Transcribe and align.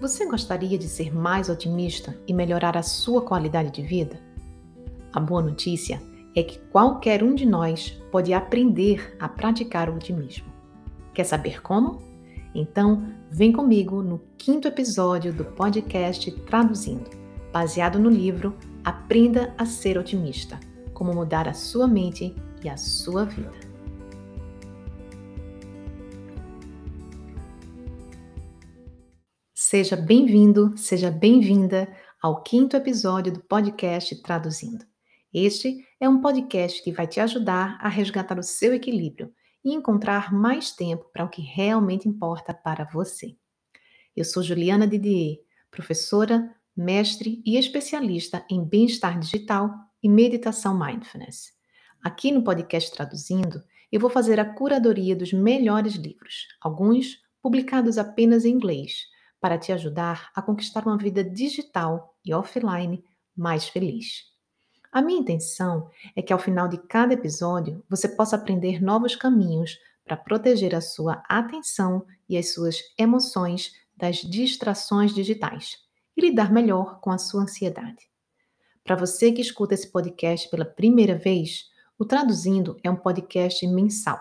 Você 0.00 0.26
gostaria 0.26 0.78
de 0.78 0.86
ser 0.86 1.12
mais 1.12 1.48
otimista 1.48 2.16
e 2.24 2.32
melhorar 2.32 2.76
a 2.76 2.84
sua 2.84 3.22
qualidade 3.22 3.72
de 3.72 3.82
vida? 3.82 4.20
A 5.12 5.18
boa 5.18 5.42
notícia 5.42 6.00
é 6.36 6.42
que 6.42 6.60
qualquer 6.70 7.24
um 7.24 7.34
de 7.34 7.44
nós 7.44 8.00
pode 8.12 8.32
aprender 8.32 9.16
a 9.18 9.28
praticar 9.28 9.90
o 9.90 9.96
otimismo. 9.96 10.46
Quer 11.12 11.24
saber 11.24 11.60
como? 11.62 12.00
Então, 12.54 13.08
vem 13.28 13.50
comigo 13.50 14.00
no 14.00 14.20
quinto 14.38 14.68
episódio 14.68 15.32
do 15.32 15.44
podcast 15.44 16.30
Traduzindo, 16.42 17.10
baseado 17.52 17.98
no 17.98 18.08
livro 18.08 18.56
Aprenda 18.84 19.52
a 19.58 19.66
Ser 19.66 19.98
Otimista: 19.98 20.60
Como 20.94 21.12
Mudar 21.12 21.48
a 21.48 21.54
Sua 21.54 21.88
Mente 21.88 22.36
e 22.62 22.68
a 22.68 22.76
Sua 22.76 23.24
Vida. 23.24 23.67
Seja 29.70 29.96
bem-vindo, 29.96 30.74
seja 30.78 31.10
bem-vinda 31.10 31.94
ao 32.22 32.42
quinto 32.42 32.74
episódio 32.74 33.30
do 33.30 33.40
podcast 33.40 34.16
Traduzindo. 34.22 34.82
Este 35.30 35.86
é 36.00 36.08
um 36.08 36.22
podcast 36.22 36.82
que 36.82 36.90
vai 36.90 37.06
te 37.06 37.20
ajudar 37.20 37.76
a 37.78 37.86
resgatar 37.86 38.38
o 38.38 38.42
seu 38.42 38.72
equilíbrio 38.72 39.30
e 39.62 39.74
encontrar 39.74 40.32
mais 40.32 40.70
tempo 40.70 41.10
para 41.12 41.22
o 41.22 41.28
que 41.28 41.42
realmente 41.42 42.08
importa 42.08 42.54
para 42.54 42.84
você. 42.84 43.36
Eu 44.16 44.24
sou 44.24 44.42
Juliana 44.42 44.86
Didier, 44.86 45.36
professora, 45.70 46.50
mestre 46.74 47.42
e 47.44 47.58
especialista 47.58 48.46
em 48.50 48.64
bem-estar 48.64 49.18
digital 49.18 49.70
e 50.02 50.08
meditação 50.08 50.78
mindfulness. 50.78 51.52
Aqui 52.02 52.32
no 52.32 52.42
podcast 52.42 52.90
Traduzindo, 52.90 53.62
eu 53.92 54.00
vou 54.00 54.08
fazer 54.08 54.40
a 54.40 54.46
curadoria 54.46 55.14
dos 55.14 55.34
melhores 55.34 55.92
livros, 55.96 56.48
alguns 56.58 57.18
publicados 57.42 57.98
apenas 57.98 58.46
em 58.46 58.54
inglês 58.54 59.17
para 59.40 59.58
te 59.58 59.72
ajudar 59.72 60.30
a 60.34 60.42
conquistar 60.42 60.86
uma 60.86 60.96
vida 60.96 61.22
digital 61.22 62.16
e 62.24 62.34
offline 62.34 63.04
mais 63.36 63.68
feliz. 63.68 64.24
A 64.90 65.02
minha 65.02 65.20
intenção 65.20 65.90
é 66.16 66.22
que 66.22 66.32
ao 66.32 66.38
final 66.38 66.66
de 66.66 66.78
cada 66.78 67.14
episódio 67.14 67.84
você 67.88 68.08
possa 68.08 68.36
aprender 68.36 68.82
novos 68.82 69.14
caminhos 69.14 69.78
para 70.04 70.16
proteger 70.16 70.74
a 70.74 70.80
sua 70.80 71.22
atenção 71.28 72.04
e 72.28 72.36
as 72.38 72.52
suas 72.52 72.76
emoções 72.98 73.72
das 73.96 74.16
distrações 74.16 75.14
digitais 75.14 75.76
e 76.16 76.20
lidar 76.22 76.50
melhor 76.50 77.00
com 77.00 77.10
a 77.10 77.18
sua 77.18 77.42
ansiedade. 77.42 78.08
Para 78.82 78.96
você 78.96 79.30
que 79.30 79.42
escuta 79.42 79.74
esse 79.74 79.92
podcast 79.92 80.48
pela 80.48 80.64
primeira 80.64 81.14
vez, 81.14 81.66
o 81.98 82.04
Traduzindo 82.04 82.76
é 82.82 82.90
um 82.90 82.96
podcast 82.96 83.66
mensal. 83.66 84.18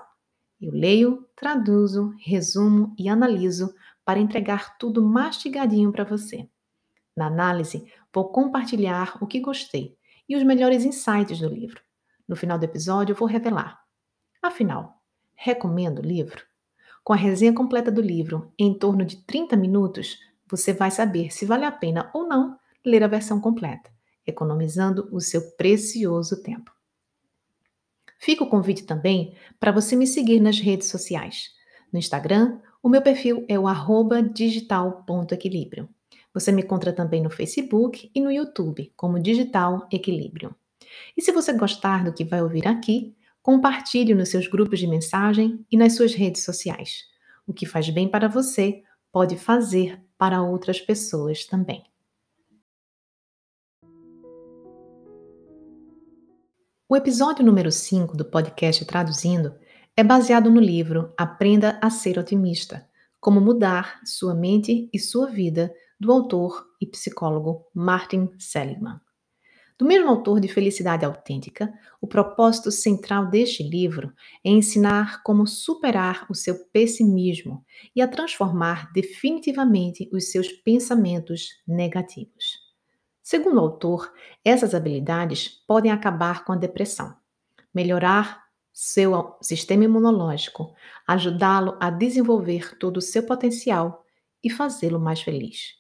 Eu 0.60 0.72
leio, 0.72 1.26
traduzo, 1.36 2.14
resumo 2.20 2.94
e 2.98 3.08
analiso 3.08 3.74
para 4.08 4.22
entregar 4.22 4.78
tudo 4.78 5.04
mastigadinho 5.04 5.92
para 5.92 6.06
você. 6.06 6.48
Na 7.14 7.28
análise, 7.28 7.92
vou 8.14 8.32
compartilhar 8.32 9.18
o 9.20 9.28
que 9.28 9.42
gostei 9.42 9.98
e 10.30 10.38
os 10.38 10.44
melhores 10.44 10.86
insights 10.86 11.42
do 11.42 11.50
livro. 11.50 11.82
No 12.26 12.34
final 12.34 12.58
do 12.58 12.64
episódio, 12.64 13.14
vou 13.14 13.28
revelar. 13.28 13.78
Afinal, 14.42 15.02
recomendo 15.36 16.00
o 16.00 16.06
livro? 16.06 16.42
Com 17.04 17.12
a 17.12 17.18
resenha 17.18 17.54
completa 17.54 17.92
do 17.92 18.00
livro, 18.00 18.54
em 18.58 18.74
torno 18.74 19.04
de 19.04 19.18
30 19.26 19.58
minutos, 19.58 20.18
você 20.50 20.72
vai 20.72 20.90
saber 20.90 21.34
se 21.34 21.46
vale 21.46 21.66
a 21.66 21.72
pena 21.72 22.10
ou 22.14 22.26
não 22.26 22.58
ler 22.86 23.04
a 23.04 23.08
versão 23.08 23.42
completa, 23.42 23.92
economizando 24.26 25.10
o 25.12 25.20
seu 25.20 25.52
precioso 25.58 26.42
tempo. 26.42 26.72
Fica 28.18 28.46
o 28.46 28.50
convite 28.50 28.86
também 28.86 29.36
para 29.60 29.74
você 29.74 29.98
me 29.98 30.08
seguir 30.08 30.40
nas 30.40 30.62
redes 30.62 30.88
sociais. 30.88 31.50
No 31.92 32.00
Instagram, 32.00 32.62
o 32.82 32.90
meu 32.90 33.02
perfil 33.02 33.46
é 33.48 33.58
o 33.58 33.66
digital.equilíbrio. 34.34 35.90
Você 36.34 36.52
me 36.52 36.62
encontra 36.62 36.94
também 36.94 37.22
no 37.22 37.30
Facebook 37.30 38.12
e 38.14 38.22
no 38.22 38.32
YouTube 38.32 38.94
como 38.96 39.20
Digital 39.20 39.88
Equilíbrio. 39.92 40.56
E 41.16 41.22
se 41.22 41.32
você 41.32 41.52
gostar 41.54 42.04
do 42.04 42.14
que 42.14 42.24
vai 42.24 42.42
ouvir 42.42 42.68
aqui, 42.68 43.16
compartilhe 43.42 44.14
nos 44.14 44.30
seus 44.30 44.48
grupos 44.48 44.80
de 44.80 44.88
mensagem 44.88 45.66
e 45.72 45.78
nas 45.78 45.96
suas 45.96 46.14
redes 46.14 46.44
sociais. 46.44 47.06
O 47.46 47.54
que 47.54 47.66
faz 47.66 47.90
bem 47.90 48.08
para 48.08 48.28
você 48.28 48.84
pode 49.12 49.38
fazer 49.38 50.00
para 50.18 50.42
outras 50.42 50.80
pessoas 50.80 51.46
também. 51.46 51.84
O 56.90 56.96
episódio 56.96 57.44
número 57.44 57.72
5 57.72 58.16
do 58.16 58.24
podcast 58.24 58.86
Traduzindo 58.86 59.56
é 60.00 60.04
baseado 60.04 60.52
no 60.52 60.60
livro 60.60 61.12
Aprenda 61.18 61.80
a 61.82 61.90
Ser 61.90 62.20
Otimista: 62.20 62.88
Como 63.20 63.42
Mudar 63.42 64.00
Sua 64.06 64.36
Mente 64.36 64.88
e 64.94 65.00
Sua 65.00 65.26
Vida, 65.26 65.74
do 66.00 66.12
autor 66.12 66.68
e 66.80 66.86
psicólogo 66.86 67.66
Martin 67.74 68.30
Seligman. 68.38 69.00
Do 69.76 69.86
mesmo 69.86 70.08
autor 70.08 70.40
de 70.40 70.48
Felicidade 70.48 71.04
Autêntica, 71.04 71.74
o 72.00 72.06
propósito 72.06 72.70
central 72.70 73.26
deste 73.26 73.64
livro 73.64 74.14
é 74.46 74.52
ensinar 74.52 75.24
como 75.24 75.48
superar 75.48 76.28
o 76.30 76.36
seu 76.36 76.66
pessimismo 76.66 77.66
e 77.96 78.02
a 78.02 78.08
transformar 78.08 78.92
definitivamente 78.94 80.08
os 80.14 80.32
seus 80.32 80.52
pensamentos 80.52 81.50
negativos. 81.68 82.60
Segundo 83.24 83.58
o 83.58 83.62
autor, 83.62 84.14
essas 84.46 84.76
habilidades 84.76 85.50
podem 85.68 85.92
acabar 85.92 86.46
com 86.46 86.54
a 86.54 86.56
depressão, 86.56 87.16
melhorar 87.74 88.47
seu 88.80 89.36
sistema 89.42 89.86
imunológico, 89.86 90.76
ajudá-lo 91.08 91.76
a 91.80 91.90
desenvolver 91.90 92.78
todo 92.78 92.98
o 92.98 93.02
seu 93.02 93.24
potencial 93.24 94.06
e 94.44 94.52
fazê-lo 94.52 95.00
mais 95.00 95.20
feliz. 95.20 95.74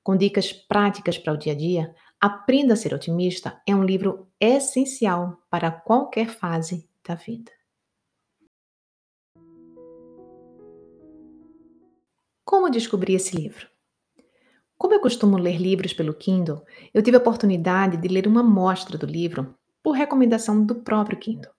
Com 0.00 0.16
dicas 0.16 0.52
práticas 0.52 1.18
para 1.18 1.32
o 1.32 1.36
dia 1.36 1.54
a 1.54 1.56
dia, 1.56 1.92
Aprenda 2.20 2.74
a 2.74 2.76
Ser 2.76 2.94
Otimista 2.94 3.60
é 3.66 3.74
um 3.74 3.84
livro 3.84 4.28
essencial 4.40 5.42
para 5.50 5.72
qualquer 5.72 6.28
fase 6.28 6.88
da 7.04 7.16
vida. 7.16 7.50
Como 12.44 12.70
descobri 12.70 13.14
esse 13.14 13.36
livro? 13.36 13.68
Como 14.78 14.94
eu 14.94 15.00
costumo 15.00 15.36
ler 15.36 15.60
livros 15.60 15.92
pelo 15.92 16.14
Kindle, 16.14 16.64
eu 16.94 17.02
tive 17.02 17.16
a 17.16 17.20
oportunidade 17.20 17.96
de 17.96 18.06
ler 18.06 18.28
uma 18.28 18.40
amostra 18.40 18.96
do 18.96 19.04
livro 19.04 19.58
por 19.82 19.90
recomendação 19.90 20.64
do 20.64 20.76
próprio 20.76 21.18
Kindle. 21.18 21.55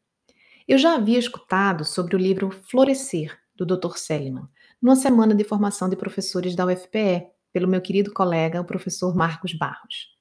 Eu 0.67 0.77
já 0.77 0.95
havia 0.95 1.17
escutado 1.17 1.85
sobre 1.85 2.13
o 2.13 2.19
livro 2.19 2.51
Florescer, 2.51 3.39
do 3.55 3.65
Dr. 3.65 3.95
Seliman, 3.95 4.49
numa 4.81 4.97
semana 4.97 5.33
de 5.33 5.45
formação 5.45 5.87
de 5.87 5.95
professores 5.95 6.57
da 6.57 6.65
UFPE, 6.65 7.25
pelo 7.53 7.69
meu 7.69 7.79
querido 7.79 8.13
colega, 8.13 8.59
o 8.59 8.65
professor 8.65 9.15
Marcos 9.15 9.53
Barros. 9.53 10.13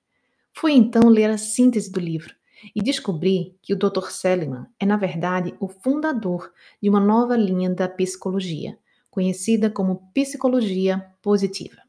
Fui 0.53 0.71
então 0.71 1.09
ler 1.09 1.31
a 1.31 1.37
síntese 1.37 1.91
do 1.91 1.99
livro 1.99 2.33
e 2.77 2.81
descobri 2.81 3.59
que 3.61 3.75
o 3.75 3.77
Dr. 3.77 4.09
Seliman 4.11 4.69
é, 4.79 4.87
na 4.87 4.97
verdade, 4.97 5.53
o 5.59 5.67
fundador 5.67 6.53
de 6.81 6.89
uma 6.89 7.01
nova 7.01 7.37
linha 7.37 7.69
da 7.69 7.89
psicologia, 7.89 8.79
conhecida 9.11 9.69
como 9.69 10.13
psicologia 10.15 11.13
positiva. 11.21 11.83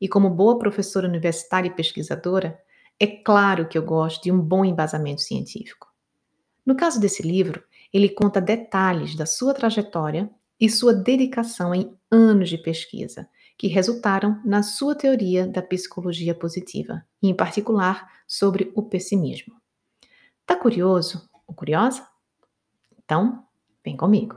E 0.00 0.08
como 0.08 0.28
boa 0.28 0.58
professora 0.58 1.06
universitária 1.06 1.68
e 1.68 1.74
pesquisadora, 1.74 2.58
é 2.98 3.06
claro 3.06 3.68
que 3.68 3.78
eu 3.78 3.82
gosto 3.84 4.24
de 4.24 4.32
um 4.32 4.40
bom 4.40 4.64
embasamento 4.64 5.20
científico. 5.20 5.86
No 6.66 6.74
caso 6.74 6.98
desse 6.98 7.22
livro, 7.22 7.62
ele 7.96 8.10
conta 8.10 8.42
detalhes 8.42 9.16
da 9.16 9.24
sua 9.24 9.54
trajetória 9.54 10.30
e 10.60 10.68
sua 10.68 10.92
dedicação 10.92 11.74
em 11.74 11.96
anos 12.10 12.50
de 12.50 12.58
pesquisa, 12.58 13.26
que 13.56 13.68
resultaram 13.68 14.38
na 14.44 14.62
sua 14.62 14.94
teoria 14.94 15.46
da 15.46 15.62
psicologia 15.62 16.34
positiva, 16.34 17.02
e 17.22 17.28
em 17.30 17.34
particular 17.34 18.06
sobre 18.28 18.70
o 18.74 18.82
pessimismo. 18.82 19.54
Tá 20.44 20.54
curioso 20.54 21.26
ou 21.46 21.54
curiosa? 21.54 22.06
Então, 23.02 23.42
vem 23.82 23.96
comigo. 23.96 24.36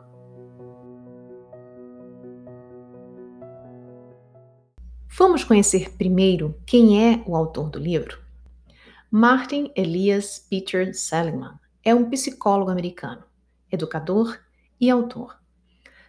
Vamos 5.18 5.44
conhecer 5.44 5.98
primeiro 5.98 6.58
quem 6.66 7.12
é 7.12 7.22
o 7.28 7.36
autor 7.36 7.70
do 7.70 7.78
livro? 7.78 8.24
Martin 9.12 9.70
Elias 9.76 10.40
Peter 10.50 10.96
Seligman 10.96 11.60
é 11.84 11.94
um 11.94 12.10
psicólogo 12.10 12.72
americano 12.72 13.28
educador 13.72 14.40
e 14.80 14.90
autor. 14.90 15.40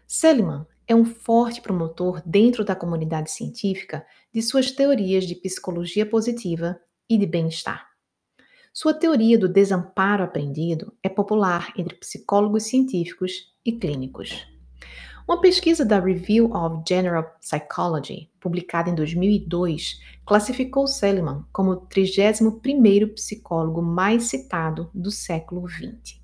Seligman 0.06 0.66
é 0.86 0.94
um 0.94 1.04
forte 1.04 1.60
promotor 1.60 2.20
dentro 2.26 2.64
da 2.64 2.74
comunidade 2.74 3.30
científica 3.30 4.04
de 4.32 4.42
suas 4.42 4.70
teorias 4.70 5.24
de 5.24 5.34
psicologia 5.34 6.04
positiva 6.04 6.80
e 7.08 7.16
de 7.16 7.26
bem-estar. 7.26 7.88
Sua 8.72 8.94
teoria 8.94 9.38
do 9.38 9.48
desamparo 9.48 10.22
aprendido 10.22 10.92
é 11.02 11.08
popular 11.08 11.72
entre 11.76 11.96
psicólogos 11.96 12.64
científicos 12.64 13.52
e 13.64 13.72
clínicos. 13.72 14.46
Uma 15.26 15.40
pesquisa 15.40 15.84
da 15.84 16.00
Review 16.00 16.52
of 16.52 16.82
General 16.88 17.24
Psychology, 17.40 18.30
publicada 18.40 18.90
em 18.90 18.94
2002, 18.94 20.00
classificou 20.26 20.86
Seligman 20.86 21.44
como 21.52 21.70
o 21.70 21.86
31º 21.86 23.14
psicólogo 23.14 23.80
mais 23.80 24.24
citado 24.24 24.90
do 24.92 25.10
século 25.10 25.68
XX. 25.68 26.19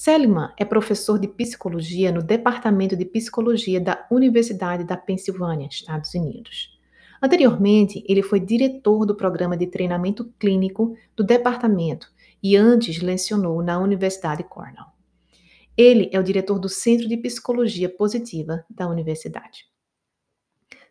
Seligman 0.00 0.50
é 0.56 0.64
professor 0.64 1.18
de 1.18 1.26
psicologia 1.26 2.12
no 2.12 2.22
Departamento 2.22 2.96
de 2.96 3.04
Psicologia 3.04 3.80
da 3.80 4.06
Universidade 4.12 4.84
da 4.84 4.96
Pensilvânia, 4.96 5.66
Estados 5.68 6.14
Unidos. 6.14 6.78
Anteriormente, 7.20 8.04
ele 8.08 8.22
foi 8.22 8.38
diretor 8.38 9.04
do 9.04 9.16
programa 9.16 9.56
de 9.56 9.66
treinamento 9.66 10.32
clínico 10.38 10.96
do 11.16 11.24
departamento 11.24 12.12
e 12.40 12.54
antes 12.54 13.02
lecionou 13.02 13.60
na 13.60 13.80
Universidade 13.80 14.44
Cornell. 14.44 14.86
Ele 15.76 16.08
é 16.12 16.20
o 16.20 16.22
diretor 16.22 16.60
do 16.60 16.68
Centro 16.68 17.08
de 17.08 17.16
Psicologia 17.16 17.88
Positiva 17.88 18.64
da 18.70 18.88
universidade. 18.88 19.64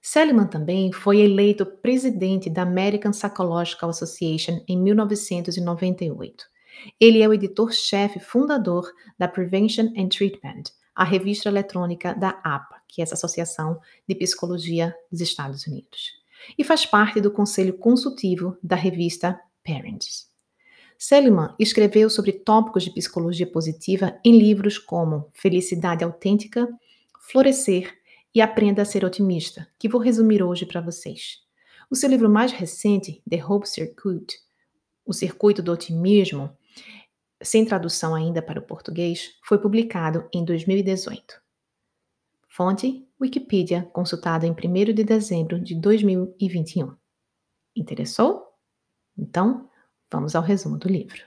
Seligman 0.01 0.47
também 0.47 0.91
foi 0.91 1.21
eleito 1.21 1.65
presidente 1.65 2.49
da 2.49 2.63
American 2.63 3.11
Psychological 3.11 3.89
Association 3.89 4.59
em 4.67 4.77
1998. 4.77 6.56
Ele 6.99 7.21
é 7.21 7.27
o 7.27 7.33
editor-chefe 7.33 8.19
fundador 8.19 8.91
da 9.17 9.27
Prevention 9.27 9.93
and 9.97 10.09
Treatment, 10.09 10.63
a 10.95 11.03
revista 11.03 11.49
eletrônica 11.49 12.13
da 12.15 12.29
APA, 12.43 12.81
que 12.87 13.01
é 13.01 13.03
essa 13.03 13.13
Associação 13.13 13.79
de 14.07 14.15
Psicologia 14.15 14.95
dos 15.11 15.21
Estados 15.21 15.67
Unidos, 15.67 16.13
e 16.57 16.63
faz 16.63 16.85
parte 16.85 17.21
do 17.21 17.31
conselho 17.31 17.77
consultivo 17.77 18.57
da 18.63 18.75
revista 18.75 19.39
Parents. 19.63 20.27
Seligman 20.97 21.53
escreveu 21.59 22.09
sobre 22.09 22.31
tópicos 22.31 22.83
de 22.83 22.91
psicologia 22.91 23.45
positiva 23.45 24.19
em 24.25 24.39
livros 24.39 24.79
como 24.79 25.29
Felicidade 25.33 26.03
Autêntica, 26.03 26.67
Florescer 27.29 27.95
e 28.33 28.41
Aprenda 28.41 28.81
a 28.81 28.85
Ser 28.85 29.05
Otimista, 29.05 29.67
que 29.77 29.87
vou 29.87 30.01
resumir 30.01 30.41
hoje 30.41 30.65
para 30.65 30.81
vocês. 30.81 31.39
O 31.89 31.95
seu 31.95 32.09
livro 32.09 32.29
mais 32.29 32.51
recente, 32.51 33.21
The 33.29 33.45
Hope 33.45 33.69
Circuit, 33.69 34.39
O 35.05 35.13
Circuito 35.13 35.61
do 35.61 35.71
Otimismo, 35.71 36.49
sem 37.41 37.65
tradução 37.65 38.15
ainda 38.15 38.41
para 38.41 38.59
o 38.59 38.65
português, 38.65 39.35
foi 39.43 39.59
publicado 39.59 40.27
em 40.33 40.43
2018. 40.43 41.41
Fonte: 42.47 43.07
Wikipedia, 43.21 43.83
consultado 43.93 44.45
em 44.45 44.51
1 44.51 44.93
de 44.93 45.03
dezembro 45.03 45.59
de 45.59 45.75
2021. 45.75 46.95
Interessou? 47.75 48.47
Então, 49.15 49.69
vamos 50.11 50.35
ao 50.35 50.41
resumo 50.41 50.77
do 50.77 50.87
livro. 50.87 51.21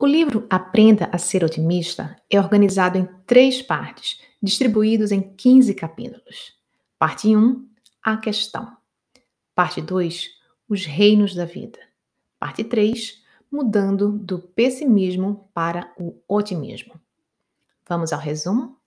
O 0.00 0.06
livro 0.06 0.46
Aprenda 0.48 1.10
a 1.12 1.18
Ser 1.18 1.44
Otimista 1.44 2.16
é 2.30 2.38
organizado 2.38 2.96
em 2.96 3.06
três 3.26 3.60
partes, 3.60 4.20
distribuídos 4.40 5.10
em 5.10 5.20
15 5.20 5.74
capítulos. 5.74 6.54
Parte 6.98 7.36
1 7.36 7.68
A 8.02 8.16
Questão. 8.16 8.77
Parte 9.58 9.82
2 9.82 10.28
Os 10.68 10.86
Reinos 10.86 11.34
da 11.34 11.44
Vida. 11.44 11.80
Parte 12.38 12.62
3 12.62 13.20
Mudando 13.50 14.12
do 14.12 14.38
pessimismo 14.38 15.50
para 15.52 15.92
o 15.98 16.14
otimismo. 16.28 16.94
Vamos 17.84 18.12
ao 18.12 18.20
resumo? 18.20 18.78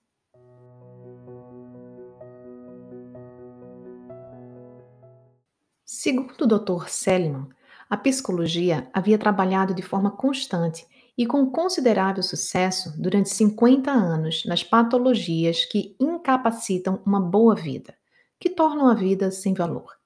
Segundo 5.83 6.41
o 6.41 6.47
Dr. 6.47 6.87
Seligman, 6.87 7.49
a 7.89 7.97
psicologia 7.97 8.89
havia 8.93 9.17
trabalhado 9.17 9.73
de 9.73 9.81
forma 9.81 10.11
constante 10.11 10.87
e 11.17 11.27
com 11.27 11.51
considerável 11.51 12.23
sucesso 12.23 12.93
durante 12.97 13.27
50 13.27 13.91
anos 13.91 14.45
nas 14.45 14.63
patologias 14.63 15.65
que 15.65 15.97
incapacitam 15.99 17.03
uma 17.05 17.19
boa 17.19 17.55
vida, 17.55 17.93
que 18.39 18.49
tornam 18.49 18.87
a 18.87 18.93
vida 18.93 19.31
sem 19.31 19.53
valor. 19.53 19.99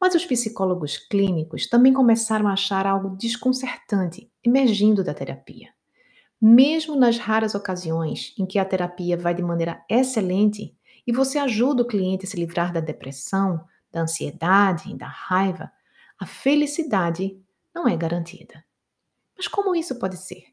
Mas 0.00 0.14
os 0.14 0.24
psicólogos 0.24 0.96
clínicos 0.96 1.66
também 1.66 1.92
começaram 1.92 2.48
a 2.48 2.52
achar 2.52 2.86
algo 2.86 3.16
desconcertante 3.16 4.30
emergindo 4.44 5.02
da 5.02 5.12
terapia. 5.12 5.70
Mesmo 6.40 6.94
nas 6.94 7.18
raras 7.18 7.54
ocasiões 7.54 8.34
em 8.38 8.46
que 8.46 8.58
a 8.58 8.64
terapia 8.64 9.16
vai 9.16 9.34
de 9.34 9.42
maneira 9.42 9.82
excelente 9.88 10.76
e 11.06 11.12
você 11.12 11.38
ajuda 11.38 11.82
o 11.82 11.86
cliente 11.86 12.26
a 12.26 12.28
se 12.28 12.36
livrar 12.36 12.72
da 12.72 12.80
depressão, 12.80 13.64
da 13.90 14.02
ansiedade 14.02 14.94
da 14.94 15.08
raiva, 15.08 15.72
a 16.18 16.26
felicidade 16.26 17.40
não 17.74 17.88
é 17.88 17.96
garantida. 17.96 18.64
Mas 19.36 19.48
como 19.48 19.74
isso 19.74 19.98
pode 19.98 20.16
ser? 20.16 20.44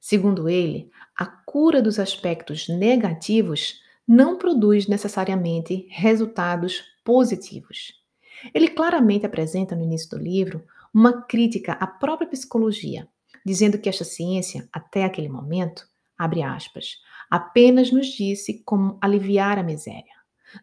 Segundo 0.00 0.48
ele, 0.48 0.90
a 1.16 1.26
cura 1.26 1.82
dos 1.82 1.98
aspectos 1.98 2.68
negativos 2.68 3.80
não 4.06 4.38
produz 4.38 4.86
necessariamente 4.86 5.86
resultados 5.90 6.84
positivos. 7.04 8.05
Ele 8.54 8.68
claramente 8.68 9.26
apresenta 9.26 9.74
no 9.74 9.82
início 9.82 10.10
do 10.10 10.18
livro 10.18 10.64
uma 10.92 11.22
crítica 11.22 11.72
à 11.72 11.86
própria 11.86 12.28
psicologia, 12.28 13.08
dizendo 13.44 13.78
que 13.78 13.88
esta 13.88 14.04
ciência, 14.04 14.68
até 14.72 15.04
aquele 15.04 15.28
momento, 15.28 15.86
abre 16.16 16.42
aspas, 16.42 16.96
apenas 17.30 17.90
nos 17.90 18.06
disse 18.06 18.62
como 18.64 18.98
aliviar 19.00 19.58
a 19.58 19.62
miséria, 19.62 20.14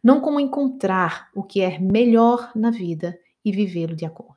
não 0.03 0.21
como 0.21 0.39
encontrar 0.39 1.29
o 1.35 1.43
que 1.43 1.61
é 1.61 1.77
melhor 1.79 2.51
na 2.55 2.71
vida 2.71 3.17
e 3.43 3.51
vivê-lo 3.51 3.95
de 3.95 4.05
acordo. 4.05 4.33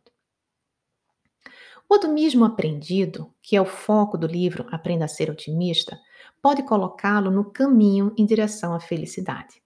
O 1.89 1.95
otimismo 1.95 2.45
aprendido, 2.45 3.33
que 3.41 3.57
é 3.57 3.61
o 3.61 3.65
foco 3.65 4.19
do 4.19 4.27
livro 4.27 4.67
Aprenda 4.73 5.05
a 5.05 5.09
Ser 5.09 5.31
Otimista, 5.31 5.99
pode 6.43 6.65
colocá-lo 6.65 7.31
no 7.31 7.45
caminho 7.45 8.13
em 8.17 8.27
direção 8.27 8.75
à 8.75 8.81
felicidade. 8.81 9.63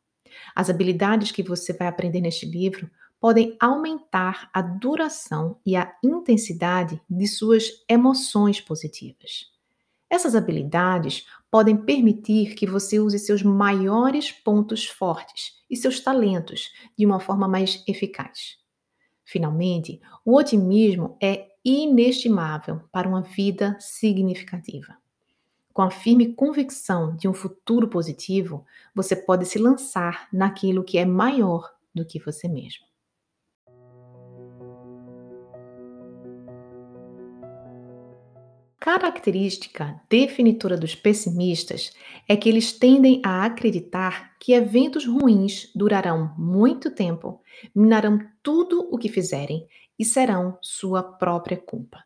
As 0.55 0.69
habilidades 0.69 1.33
que 1.33 1.43
você 1.43 1.73
vai 1.73 1.89
aprender 1.89 2.21
neste 2.21 2.45
livro 2.45 2.91
podem 3.21 3.55
aumentar 3.61 4.49
a 4.53 4.63
duração 4.63 5.59
e 5.65 5.77
a 5.77 5.95
intensidade 6.03 7.01
de 7.09 7.29
suas 7.29 7.85
emoções 7.89 8.61
positivas. 8.61 9.51
Essas 10.09 10.35
habilidades 10.35 11.27
podem 11.51 11.77
permitir 11.77 12.55
que 12.55 12.67
você 12.67 12.99
use 12.99 13.19
seus 13.19 13.43
maiores 13.43 14.33
pontos 14.33 14.87
fortes 14.87 15.61
e 15.71 15.77
seus 15.77 16.01
talentos 16.01 16.73
de 16.99 17.07
uma 17.07 17.21
forma 17.21 17.47
mais 17.47 17.85
eficaz. 17.87 18.59
Finalmente, 19.25 20.01
o 20.25 20.37
otimismo 20.37 21.17
é 21.23 21.51
inestimável 21.65 22.81
para 22.91 23.09
uma 23.09 23.23
vida 23.23 23.77
significativa. 23.79 24.97
Com 25.73 25.83
a 25.83 25.91
firme 25.91 26.35
convicção 26.35 27.15
de 27.17 27.29
um 27.29 27.35
futuro 27.35 27.87
positivo, 27.87 28.65
você 28.93 29.15
pode 29.15 29.47
se 29.47 29.59
lançar 29.59 30.27
naquilo 30.33 30.83
que 30.83 30.99
é 30.99 31.05
maior 31.05 31.71
do 31.95 32.05
que 32.05 32.19
você 32.19 32.49
mesmo. 32.49 32.90
Característica 38.93 40.03
definitora 40.11 40.77
dos 40.77 40.97
pessimistas 40.97 41.93
é 42.29 42.37
que 42.37 42.49
eles 42.49 42.73
tendem 42.73 43.23
a 43.25 43.45
acreditar 43.45 44.37
que 44.41 44.53
eventos 44.53 45.07
ruins 45.07 45.71
durarão 45.77 46.35
muito 46.37 46.91
tempo, 46.91 47.41
minarão 47.73 48.19
tudo 48.43 48.89
o 48.91 48.99
que 48.99 49.09
fizerem 49.09 49.65
e 49.97 50.05
serão 50.05 50.59
sua 50.61 51.05
própria 51.05 51.57
culpa. 51.57 52.05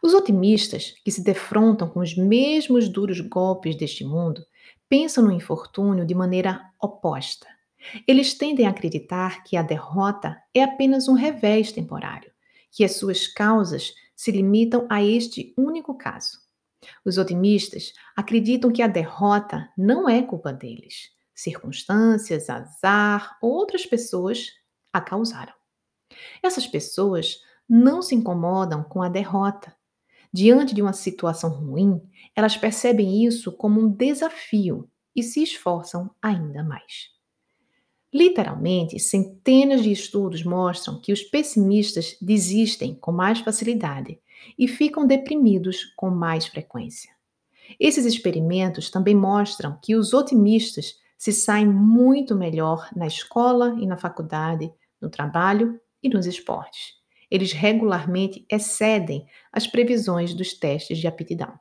Os 0.00 0.14
otimistas, 0.14 0.94
que 1.04 1.10
se 1.10 1.24
defrontam 1.24 1.88
com 1.88 1.98
os 1.98 2.16
mesmos 2.16 2.88
duros 2.88 3.18
golpes 3.18 3.74
deste 3.74 4.04
mundo, 4.04 4.46
pensam 4.88 5.24
no 5.24 5.32
infortúnio 5.32 6.06
de 6.06 6.14
maneira 6.14 6.70
oposta. 6.80 7.48
Eles 8.06 8.32
tendem 8.32 8.64
a 8.64 8.70
acreditar 8.70 9.42
que 9.42 9.56
a 9.56 9.62
derrota 9.62 10.40
é 10.54 10.62
apenas 10.62 11.08
um 11.08 11.14
revés 11.14 11.72
temporário, 11.72 12.30
que 12.70 12.84
as 12.84 12.94
suas 12.94 13.26
causas 13.26 13.92
se 14.16 14.32
limitam 14.32 14.86
a 14.90 15.02
este 15.02 15.54
único 15.56 15.94
caso. 15.96 16.38
Os 17.04 17.18
otimistas 17.18 17.92
acreditam 18.16 18.72
que 18.72 18.82
a 18.82 18.86
derrota 18.86 19.68
não 19.76 20.08
é 20.08 20.22
culpa 20.22 20.52
deles. 20.52 21.10
Circunstâncias, 21.34 22.48
azar 22.48 23.36
ou 23.42 23.52
outras 23.52 23.84
pessoas 23.84 24.48
a 24.92 25.00
causaram. 25.00 25.52
Essas 26.42 26.66
pessoas 26.66 27.40
não 27.68 28.00
se 28.00 28.14
incomodam 28.14 28.82
com 28.82 29.02
a 29.02 29.08
derrota. 29.08 29.76
Diante 30.32 30.74
de 30.74 30.82
uma 30.82 30.92
situação 30.92 31.50
ruim, 31.50 32.00
elas 32.34 32.56
percebem 32.56 33.24
isso 33.24 33.52
como 33.52 33.80
um 33.80 33.88
desafio 33.88 34.90
e 35.14 35.22
se 35.22 35.42
esforçam 35.42 36.14
ainda 36.22 36.62
mais. 36.62 37.15
Literalmente, 38.12 38.98
centenas 38.98 39.82
de 39.82 39.90
estudos 39.90 40.44
mostram 40.44 41.00
que 41.00 41.12
os 41.12 41.22
pessimistas 41.22 42.16
desistem 42.20 42.94
com 42.94 43.12
mais 43.12 43.40
facilidade 43.40 44.18
e 44.58 44.68
ficam 44.68 45.06
deprimidos 45.06 45.84
com 45.96 46.10
mais 46.10 46.46
frequência. 46.46 47.10
Esses 47.80 48.06
experimentos 48.06 48.90
também 48.90 49.14
mostram 49.14 49.78
que 49.82 49.96
os 49.96 50.14
otimistas 50.14 50.94
se 51.18 51.32
saem 51.32 51.66
muito 51.66 52.34
melhor 52.36 52.88
na 52.94 53.06
escola 53.06 53.76
e 53.80 53.86
na 53.86 53.96
faculdade, 53.96 54.72
no 55.00 55.10
trabalho 55.10 55.80
e 56.02 56.08
nos 56.08 56.26
esportes. 56.26 56.94
Eles 57.30 57.52
regularmente 57.52 58.46
excedem 58.50 59.26
as 59.52 59.66
previsões 59.66 60.32
dos 60.32 60.54
testes 60.54 60.98
de 60.98 61.08
aptidão. 61.08 61.58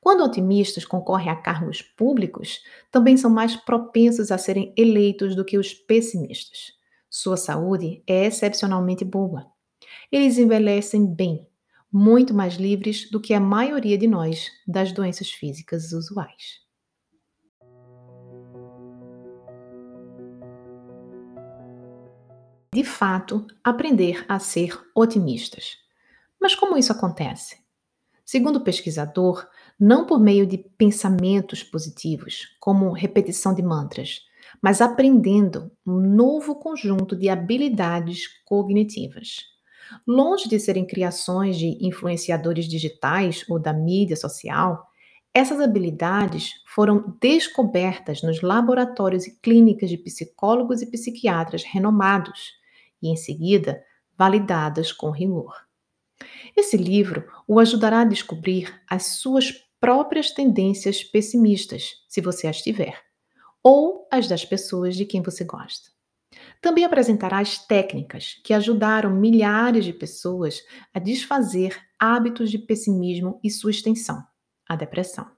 Quando 0.00 0.24
otimistas 0.24 0.84
concorrem 0.84 1.28
a 1.28 1.36
cargos 1.36 1.82
públicos, 1.82 2.62
também 2.90 3.16
são 3.16 3.30
mais 3.30 3.56
propensos 3.56 4.30
a 4.30 4.38
serem 4.38 4.72
eleitos 4.76 5.34
do 5.34 5.44
que 5.44 5.58
os 5.58 5.74
pessimistas. 5.74 6.72
Sua 7.10 7.36
saúde 7.36 8.02
é 8.06 8.26
excepcionalmente 8.26 9.04
boa. 9.04 9.50
Eles 10.10 10.38
envelhecem 10.38 11.06
bem, 11.06 11.46
muito 11.92 12.32
mais 12.32 12.54
livres 12.54 13.10
do 13.10 13.20
que 13.20 13.34
a 13.34 13.40
maioria 13.40 13.98
de 13.98 14.06
nós 14.06 14.50
das 14.66 14.92
doenças 14.92 15.30
físicas 15.30 15.92
usuais. 15.92 16.60
De 22.72 22.84
fato, 22.84 23.46
aprender 23.64 24.24
a 24.28 24.38
ser 24.38 24.78
otimistas. 24.94 25.78
Mas 26.40 26.54
como 26.54 26.76
isso 26.76 26.92
acontece? 26.92 27.67
Segundo 28.30 28.56
o 28.56 28.60
pesquisador, 28.60 29.48
não 29.80 30.04
por 30.04 30.20
meio 30.20 30.46
de 30.46 30.58
pensamentos 30.58 31.62
positivos, 31.62 32.46
como 32.60 32.92
repetição 32.92 33.54
de 33.54 33.62
mantras, 33.62 34.20
mas 34.60 34.82
aprendendo 34.82 35.72
um 35.86 35.98
novo 35.98 36.56
conjunto 36.56 37.16
de 37.16 37.30
habilidades 37.30 38.26
cognitivas. 38.44 39.44
Longe 40.06 40.46
de 40.46 40.60
serem 40.60 40.86
criações 40.86 41.56
de 41.56 41.78
influenciadores 41.80 42.68
digitais 42.68 43.46
ou 43.48 43.58
da 43.58 43.72
mídia 43.72 44.14
social, 44.14 44.86
essas 45.32 45.58
habilidades 45.58 46.52
foram 46.66 47.16
descobertas 47.18 48.20
nos 48.20 48.42
laboratórios 48.42 49.26
e 49.26 49.40
clínicas 49.40 49.88
de 49.88 49.96
psicólogos 49.96 50.82
e 50.82 50.90
psiquiatras 50.90 51.64
renomados 51.64 52.52
e, 53.00 53.08
em 53.08 53.16
seguida, 53.16 53.82
validadas 54.18 54.92
com 54.92 55.10
rigor. 55.10 55.67
Esse 56.56 56.76
livro 56.76 57.24
o 57.46 57.60
ajudará 57.60 58.00
a 58.00 58.04
descobrir 58.04 58.74
as 58.88 59.06
suas 59.18 59.52
próprias 59.80 60.30
tendências 60.30 61.04
pessimistas, 61.04 62.04
se 62.08 62.20
você 62.20 62.46
as 62.46 62.60
tiver, 62.60 63.00
ou 63.62 64.08
as 64.10 64.26
das 64.26 64.44
pessoas 64.44 64.96
de 64.96 65.04
quem 65.04 65.22
você 65.22 65.44
gosta. 65.44 65.90
Também 66.60 66.84
apresentará 66.84 67.38
as 67.38 67.58
técnicas 67.66 68.40
que 68.44 68.52
ajudaram 68.52 69.14
milhares 69.14 69.84
de 69.84 69.92
pessoas 69.92 70.62
a 70.92 70.98
desfazer 70.98 71.80
hábitos 71.98 72.50
de 72.50 72.58
pessimismo 72.58 73.40
e 73.42 73.50
sua 73.50 73.70
extensão, 73.70 74.22
a 74.68 74.74
depressão. 74.74 75.30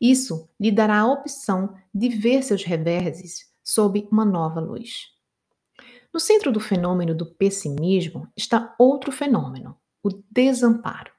Isso 0.00 0.48
lhe 0.60 0.70
dará 0.70 1.00
a 1.00 1.10
opção 1.10 1.74
de 1.94 2.08
ver 2.10 2.42
seus 2.42 2.62
reverses 2.62 3.50
sob 3.64 4.06
uma 4.10 4.24
nova 4.24 4.60
luz. 4.60 5.08
No 6.12 6.20
centro 6.20 6.52
do 6.52 6.60
fenômeno 6.60 7.14
do 7.14 7.24
pessimismo 7.24 8.28
está 8.36 8.74
outro 8.78 9.12
fenômeno, 9.12 9.76
o 10.02 10.10
desamparo. 10.30 11.12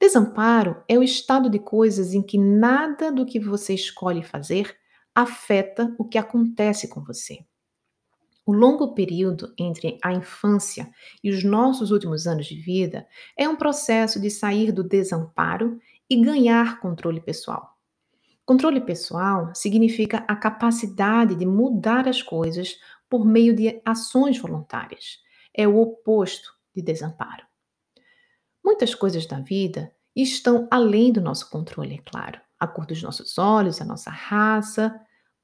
Desamparo 0.00 0.82
é 0.88 0.98
o 0.98 1.02
estado 1.02 1.48
de 1.48 1.58
coisas 1.58 2.14
em 2.14 2.22
que 2.22 2.36
nada 2.36 3.10
do 3.10 3.24
que 3.24 3.38
você 3.38 3.74
escolhe 3.74 4.22
fazer 4.22 4.76
afeta 5.14 5.94
o 5.98 6.04
que 6.04 6.18
acontece 6.18 6.88
com 6.88 7.02
você. 7.02 7.38
O 8.46 8.52
longo 8.52 8.92
período 8.92 9.54
entre 9.58 9.98
a 10.04 10.12
infância 10.12 10.90
e 11.22 11.30
os 11.30 11.42
nossos 11.42 11.90
últimos 11.90 12.26
anos 12.26 12.46
de 12.46 12.56
vida 12.56 13.06
é 13.38 13.48
um 13.48 13.56
processo 13.56 14.20
de 14.20 14.28
sair 14.28 14.70
do 14.70 14.84
desamparo 14.84 15.80
e 16.10 16.20
ganhar 16.20 16.78
controle 16.80 17.22
pessoal. 17.22 17.78
Controle 18.44 18.82
pessoal 18.82 19.54
significa 19.54 20.18
a 20.28 20.36
capacidade 20.36 21.34
de 21.34 21.46
mudar 21.46 22.06
as 22.06 22.20
coisas 22.20 22.76
por 23.08 23.24
meio 23.24 23.56
de 23.56 23.80
ações 23.82 24.38
voluntárias. 24.38 25.18
É 25.56 25.66
o 25.66 25.78
oposto 25.78 26.52
de 26.74 26.82
desamparo. 26.82 27.46
Muitas 28.64 28.94
coisas 28.94 29.26
da 29.26 29.38
vida 29.40 29.92
estão 30.16 30.66
além 30.70 31.12
do 31.12 31.20
nosso 31.20 31.50
controle, 31.50 31.96
é 31.96 32.10
claro. 32.10 32.40
A 32.58 32.66
cor 32.66 32.86
dos 32.86 33.02
nossos 33.02 33.36
olhos, 33.38 33.80
a 33.80 33.84
nossa 33.84 34.10
raça, 34.10 34.98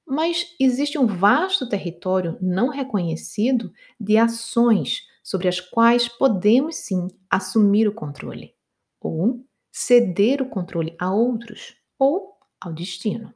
mas 0.07 0.57
existe 0.59 0.99
um 0.99 1.07
vasto 1.07 1.69
território 1.69 2.37
não 2.41 2.69
reconhecido 2.69 3.73
de 4.01 4.17
ações 4.17 5.03
sobre 5.23 5.49
as 5.49 5.61
quais 5.61 6.09
podemos 6.09 6.77
sim 6.77 7.09
assumir 7.31 7.87
o 7.87 7.95
controle, 7.95 8.55
ou 9.01 9.45
ceder 9.71 10.43
o 10.43 10.49
controle 10.49 10.97
a 10.99 11.13
outros, 11.13 11.77
ou 11.99 12.39
ao 12.61 12.73
destino. 12.73 13.33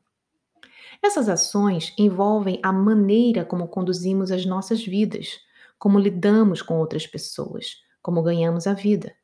Essas 1.02 1.28
ações 1.28 1.94
envolvem 1.98 2.58
a 2.62 2.72
maneira 2.72 3.44
como 3.44 3.68
conduzimos 3.68 4.32
as 4.32 4.44
nossas 4.44 4.84
vidas, 4.84 5.38
como 5.78 5.98
lidamos 5.98 6.62
com 6.62 6.78
outras 6.78 7.06
pessoas, 7.06 7.76
como 8.02 8.22
ganhamos 8.22 8.66
a 8.66 8.74
vida. 8.74 9.14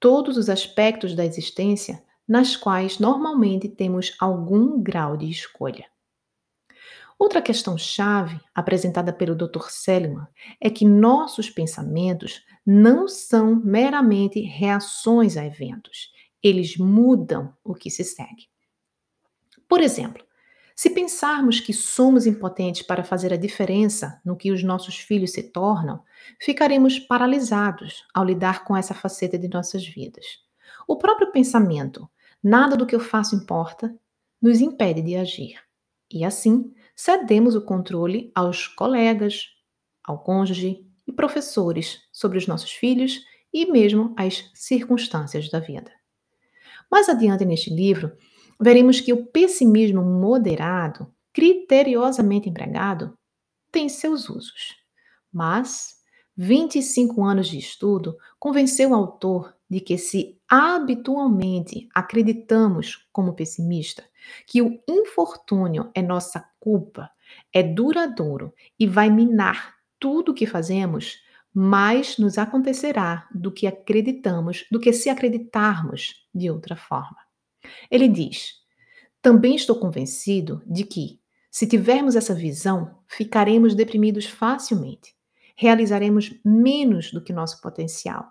Todos 0.00 0.36
os 0.36 0.48
aspectos 0.48 1.14
da 1.14 1.24
existência 1.24 2.02
nas 2.26 2.56
quais 2.56 2.98
normalmente 2.98 3.68
temos 3.68 4.16
algum 4.18 4.82
grau 4.82 5.16
de 5.16 5.28
escolha. 5.28 5.84
Outra 7.18 7.42
questão-chave 7.42 8.40
apresentada 8.54 9.12
pelo 9.12 9.36
Dr. 9.36 9.68
Seligman 9.68 10.26
é 10.58 10.70
que 10.70 10.86
nossos 10.86 11.50
pensamentos 11.50 12.42
não 12.64 13.06
são 13.06 13.54
meramente 13.56 14.40
reações 14.40 15.36
a 15.36 15.44
eventos, 15.44 16.10
eles 16.42 16.78
mudam 16.78 17.54
o 17.62 17.74
que 17.74 17.90
se 17.90 18.04
segue. 18.04 18.48
Por 19.68 19.82
exemplo, 19.82 20.24
se 20.80 20.88
pensarmos 20.88 21.60
que 21.60 21.74
somos 21.74 22.24
impotentes 22.24 22.80
para 22.80 23.04
fazer 23.04 23.34
a 23.34 23.36
diferença 23.36 24.18
no 24.24 24.34
que 24.34 24.50
os 24.50 24.62
nossos 24.62 24.96
filhos 24.96 25.32
se 25.32 25.42
tornam, 25.42 26.02
ficaremos 26.40 26.98
paralisados 26.98 28.06
ao 28.14 28.24
lidar 28.24 28.64
com 28.64 28.74
essa 28.74 28.94
faceta 28.94 29.38
de 29.38 29.46
nossas 29.46 29.86
vidas. 29.86 30.24
O 30.88 30.96
próprio 30.96 31.30
pensamento, 31.30 32.08
nada 32.42 32.78
do 32.78 32.86
que 32.86 32.94
eu 32.94 33.00
faço 33.00 33.36
importa, 33.36 33.94
nos 34.40 34.62
impede 34.62 35.02
de 35.02 35.16
agir. 35.16 35.62
E 36.10 36.24
assim, 36.24 36.72
cedemos 36.96 37.54
o 37.54 37.60
controle 37.60 38.32
aos 38.34 38.66
colegas, 38.66 39.50
ao 40.02 40.20
cônjuge 40.20 40.82
e 41.06 41.12
professores 41.12 42.08
sobre 42.10 42.38
os 42.38 42.46
nossos 42.46 42.72
filhos 42.72 43.22
e 43.52 43.70
mesmo 43.70 44.14
as 44.16 44.50
circunstâncias 44.54 45.50
da 45.50 45.60
vida. 45.60 45.92
Mais 46.90 47.06
adiante 47.10 47.44
neste 47.44 47.68
livro, 47.68 48.16
veremos 48.60 49.00
que 49.00 49.12
o 49.12 49.26
pessimismo 49.26 50.02
moderado, 50.02 51.12
criteriosamente 51.32 52.48
empregado, 52.48 53.14
tem 53.72 53.88
seus 53.88 54.28
usos. 54.28 54.76
Mas 55.32 56.00
25 56.36 57.22
anos 57.24 57.48
de 57.48 57.58
estudo 57.58 58.16
convenceu 58.38 58.90
o 58.90 58.94
autor 58.94 59.54
de 59.68 59.80
que 59.80 59.96
se 59.96 60.38
habitualmente 60.48 61.88
acreditamos 61.94 63.06
como 63.12 63.34
pessimista 63.34 64.04
que 64.46 64.60
o 64.60 64.78
infortúnio 64.88 65.90
é 65.94 66.02
nossa 66.02 66.44
culpa, 66.58 67.10
é 67.52 67.62
duradouro 67.62 68.52
e 68.78 68.86
vai 68.86 69.08
minar 69.08 69.76
tudo 69.98 70.32
o 70.32 70.34
que 70.34 70.46
fazemos, 70.46 71.22
mais 71.52 72.18
nos 72.18 72.38
acontecerá 72.38 73.28
do 73.32 73.50
que 73.50 73.66
acreditamos, 73.66 74.66
do 74.70 74.80
que 74.80 74.92
se 74.92 75.08
acreditarmos 75.08 76.26
de 76.34 76.50
outra 76.50 76.76
forma. 76.76 77.29
Ele 77.90 78.08
diz: 78.08 78.54
Também 79.22 79.54
estou 79.54 79.78
convencido 79.78 80.62
de 80.66 80.84
que, 80.84 81.20
se 81.50 81.66
tivermos 81.66 82.16
essa 82.16 82.34
visão, 82.34 82.98
ficaremos 83.08 83.74
deprimidos 83.74 84.26
facilmente, 84.26 85.14
realizaremos 85.56 86.32
menos 86.44 87.12
do 87.12 87.22
que 87.22 87.32
nosso 87.32 87.60
potencial 87.60 88.24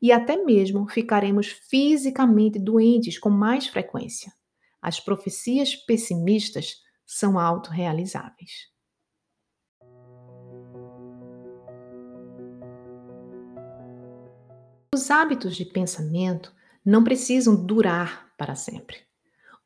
e 0.00 0.12
até 0.12 0.36
mesmo 0.36 0.88
ficaremos 0.88 1.48
fisicamente 1.48 2.58
doentes 2.58 3.18
com 3.18 3.30
mais 3.30 3.66
frequência. 3.66 4.32
As 4.80 4.98
profecias 4.98 5.76
pessimistas 5.76 6.76
são 7.06 7.38
autorrealizáveis. 7.38 8.72
Os 14.94 15.10
hábitos 15.10 15.56
de 15.56 15.64
pensamento 15.64 16.54
não 16.84 17.02
precisam 17.02 17.54
durar 17.54 18.31
para 18.42 18.56
sempre. 18.56 18.96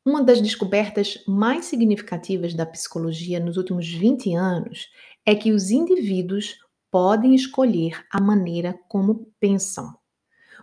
Uma 0.05 0.23
das 0.23 0.39
descobertas 0.39 1.23
mais 1.27 1.65
significativas 1.65 2.53
da 2.53 2.63
psicologia 2.63 3.39
nos 3.39 3.57
últimos 3.57 3.91
20 3.91 4.35
anos 4.35 4.87
é 5.25 5.33
que 5.33 5.51
os 5.51 5.71
indivíduos 5.71 6.59
podem 6.91 7.33
escolher 7.33 8.05
a 8.11 8.21
maneira 8.21 8.79
como 8.87 9.33
pensam. 9.39 9.95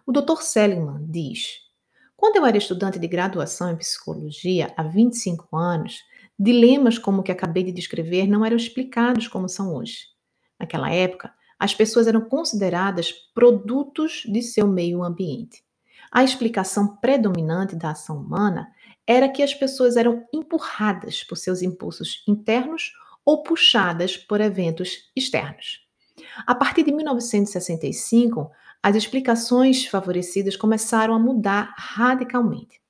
O 0.07 0.13
Dr. 0.13 0.43
Seligman 0.43 1.05
diz: 1.11 1.59
Quando 2.17 2.37
eu 2.37 2.47
era 2.47 2.57
estudante 2.57 3.01
de 3.01 3.09
graduação 3.09 3.69
em 3.73 3.77
psicologia 3.77 4.73
há 4.77 4.85
25 4.85 5.57
anos, 5.57 5.99
dilemas 6.39 6.99
como 6.99 7.21
o 7.21 7.25
que 7.25 7.33
acabei 7.33 7.65
de 7.65 7.73
descrever 7.73 8.29
não 8.29 8.45
eram 8.45 8.57
explicados 8.57 9.27
como 9.27 9.49
são 9.49 9.75
hoje. 9.75 10.07
Naquela 10.59 10.89
época, 10.89 11.35
as 11.59 11.75
pessoas 11.75 12.07
eram 12.07 12.21
consideradas 12.21 13.11
produtos 13.35 14.23
de 14.25 14.41
seu 14.41 14.69
meio 14.69 15.03
ambiente. 15.03 15.64
A 16.15 16.23
explicação 16.23 16.97
predominante 16.99 17.75
da 17.75 17.91
ação 17.91 18.19
humana 18.19 18.73
era 19.05 19.29
que 19.29 19.43
as 19.43 19.53
pessoas 19.53 19.97
eram 19.97 20.25
empurradas 20.33 21.25
por 21.25 21.37
seus 21.37 21.61
impulsos 21.61 22.23
internos 22.29 22.93
ou 23.25 23.43
puxadas 23.43 24.17
por 24.17 24.41
eventos 24.41 25.11
externos. 25.17 25.85
A 26.47 26.55
partir 26.55 26.85
de 26.85 26.93
1965, 26.93 28.49
as 28.81 28.95
explicações 28.95 29.87
favorecidas 29.87 30.57
começaram 30.57 31.15
a 31.15 31.19
mudar 31.19 31.75
radicalmente. 31.77 32.81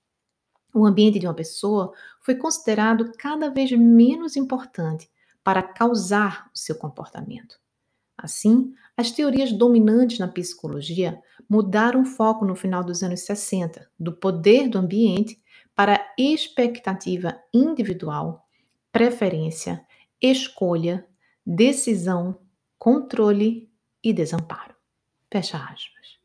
O 0.75 0.85
ambiente 0.85 1.19
de 1.19 1.27
uma 1.27 1.33
pessoa 1.33 1.95
foi 2.21 2.35
considerado 2.35 3.11
cada 3.17 3.49
vez 3.49 3.73
menos 3.73 4.37
importante 4.37 5.09
para 5.43 5.63
causar 5.63 6.51
o 6.55 6.59
seu 6.59 6.77
comportamento. 6.77 7.64
Assim, 8.25 8.73
as 8.97 9.11
teorias 9.11 9.53
dominantes 9.53 10.19
na 10.19 10.27
psicologia 10.27 11.21
mudaram 11.47 12.01
o 12.01 12.07
foco 12.07 12.43
no 12.43 12.57
final 12.57 12.83
dos 12.83 13.03
anos 13.03 13.21
60, 13.21 13.87
do 14.01 14.15
poder 14.15 14.67
do 14.67 14.79
ambiente 14.79 15.39
para 15.75 16.01
expectativa 16.19 17.39
individual, 17.53 18.49
preferência, 18.91 19.85
escolha, 20.23 21.07
decisão, 21.45 22.41
controle 22.79 23.71
e 24.03 24.11
desamparo. 24.11 24.75
Fecha 25.31 25.59
aspas. 25.59 26.19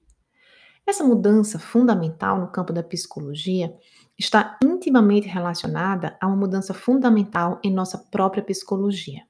Essa 0.88 1.04
mudança 1.04 1.60
fundamental 1.60 2.40
no 2.40 2.50
campo 2.50 2.72
da 2.72 2.82
psicologia 2.82 3.76
está 4.18 4.58
intimamente 4.64 5.28
relacionada 5.28 6.18
a 6.22 6.28
uma 6.28 6.38
mudança 6.38 6.74
fundamental 6.74 7.60
em 7.62 7.74
nossa 7.74 7.98
própria 7.98 8.42
psicologia. 8.42 9.24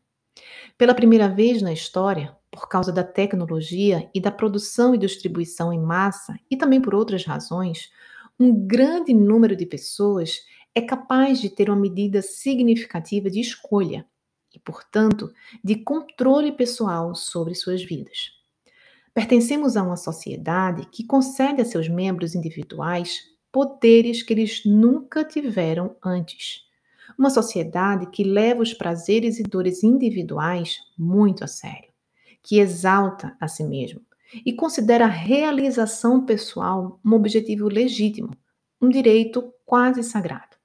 Pela 0.77 0.93
primeira 0.93 1.27
vez 1.27 1.63
na 1.63 1.73
história, 1.73 2.37
por 2.51 2.67
causa 2.67 2.91
da 2.91 3.03
tecnologia 3.03 4.09
e 4.13 4.19
da 4.19 4.31
produção 4.31 4.95
e 4.95 4.97
distribuição 4.97 5.71
em 5.71 5.79
massa, 5.79 6.35
e 6.49 6.57
também 6.57 6.81
por 6.81 6.95
outras 6.95 7.25
razões, 7.25 7.91
um 8.39 8.53
grande 8.53 9.13
número 9.13 9.55
de 9.55 9.65
pessoas 9.65 10.39
é 10.73 10.81
capaz 10.81 11.41
de 11.41 11.49
ter 11.49 11.69
uma 11.69 11.79
medida 11.79 12.21
significativa 12.21 13.29
de 13.29 13.39
escolha 13.39 14.05
e, 14.53 14.59
portanto, 14.59 15.31
de 15.63 15.75
controle 15.83 16.51
pessoal 16.51 17.13
sobre 17.13 17.53
suas 17.53 17.83
vidas. 17.83 18.31
Pertencemos 19.13 19.75
a 19.75 19.83
uma 19.83 19.97
sociedade 19.97 20.87
que 20.91 21.05
concede 21.05 21.61
a 21.61 21.65
seus 21.65 21.89
membros 21.89 22.35
individuais 22.35 23.23
poderes 23.51 24.23
que 24.23 24.33
eles 24.33 24.63
nunca 24.65 25.23
tiveram 25.23 25.95
antes. 26.03 26.61
Uma 27.17 27.29
sociedade 27.29 28.09
que 28.11 28.23
leva 28.23 28.61
os 28.61 28.73
prazeres 28.73 29.39
e 29.39 29.43
dores 29.43 29.83
individuais 29.83 30.77
muito 30.97 31.43
a 31.43 31.47
sério, 31.47 31.88
que 32.43 32.59
exalta 32.59 33.35
a 33.39 33.47
si 33.47 33.63
mesmo 33.63 34.01
e 34.45 34.53
considera 34.53 35.05
a 35.05 35.09
realização 35.09 36.25
pessoal 36.25 36.99
um 37.03 37.13
objetivo 37.13 37.67
legítimo, 37.67 38.31
um 38.81 38.89
direito 38.89 39.53
quase 39.65 40.03
sagrado. 40.03 40.57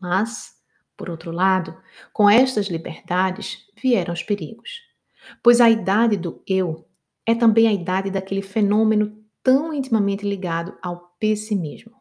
Mas, 0.00 0.54
por 0.96 1.10
outro 1.10 1.30
lado, 1.30 1.76
com 2.12 2.28
estas 2.28 2.66
liberdades 2.66 3.66
vieram 3.80 4.14
os 4.14 4.22
perigos, 4.22 4.80
pois 5.42 5.60
a 5.60 5.68
idade 5.68 6.16
do 6.16 6.42
eu 6.46 6.86
é 7.26 7.34
também 7.34 7.66
a 7.66 7.72
idade 7.72 8.10
daquele 8.10 8.42
fenômeno 8.42 9.24
tão 9.42 9.72
intimamente 9.72 10.26
ligado 10.26 10.76
ao 10.82 11.14
pessimismo, 11.18 11.94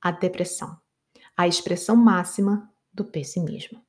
a 0.00 0.10
depressão, 0.10 0.76
a 1.36 1.46
expressão 1.46 1.96
máxima 1.96 2.70
do 2.92 3.04
pessimismo. 3.04 3.80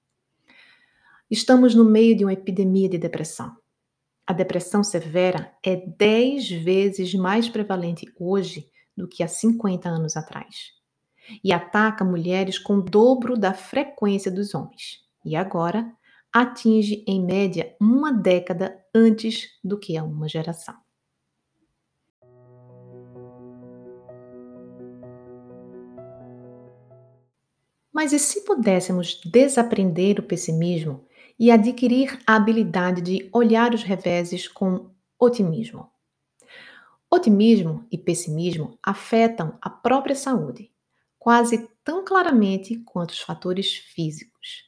Estamos 1.30 1.76
no 1.76 1.84
meio 1.84 2.16
de 2.16 2.24
uma 2.24 2.34
epidemia 2.34 2.88
de 2.88 2.98
depressão. 2.98 3.56
A 4.28 4.34
depressão 4.34 4.84
severa 4.84 5.54
é 5.64 5.78
10 5.78 6.52
vezes 6.52 7.14
mais 7.14 7.48
prevalente 7.48 8.06
hoje 8.20 8.70
do 8.96 9.08
que 9.08 9.24
há 9.24 9.28
50 9.28 9.88
anos 9.88 10.18
atrás 10.18 10.74
e 11.42 11.54
ataca 11.54 12.04
mulheres 12.04 12.60
com 12.60 12.76
o 12.76 12.82
dobro 12.82 13.38
da 13.38 13.54
frequência 13.54 14.30
dos 14.30 14.54
homens. 14.54 15.00
E 15.24 15.34
agora 15.34 15.90
atinge, 16.34 17.06
em 17.08 17.24
média, 17.24 17.74
uma 17.80 18.12
década 18.12 18.78
antes 18.94 19.48
do 19.64 19.80
que 19.80 19.96
a 19.96 20.04
uma 20.04 20.28
geração. 20.28 20.76
Mas 27.94 28.12
e 28.12 28.20
se 28.20 28.44
pudéssemos 28.44 29.22
desaprender 29.26 30.20
o 30.20 30.24
pessimismo 30.24 31.07
e 31.40 31.52
adquirir 31.52 32.20
a 32.26 32.36
habilidade 32.36 33.02
de 33.02 33.30
olhar 33.34 33.74
os 33.74 33.84
reveses 33.84 34.48
com 34.48 34.90
otimismo? 35.20 35.90
Otimismo 37.10 37.86
e 37.92 37.98
pessimismo 37.98 38.78
afetam 38.84 39.58
a 39.62 39.70
própria 39.70 40.16
saúde 40.16 40.72
quase 41.28 41.70
tão 41.84 42.06
claramente 42.06 42.78
quanto 42.86 43.10
os 43.10 43.20
fatores 43.20 43.76
físicos. 43.76 44.64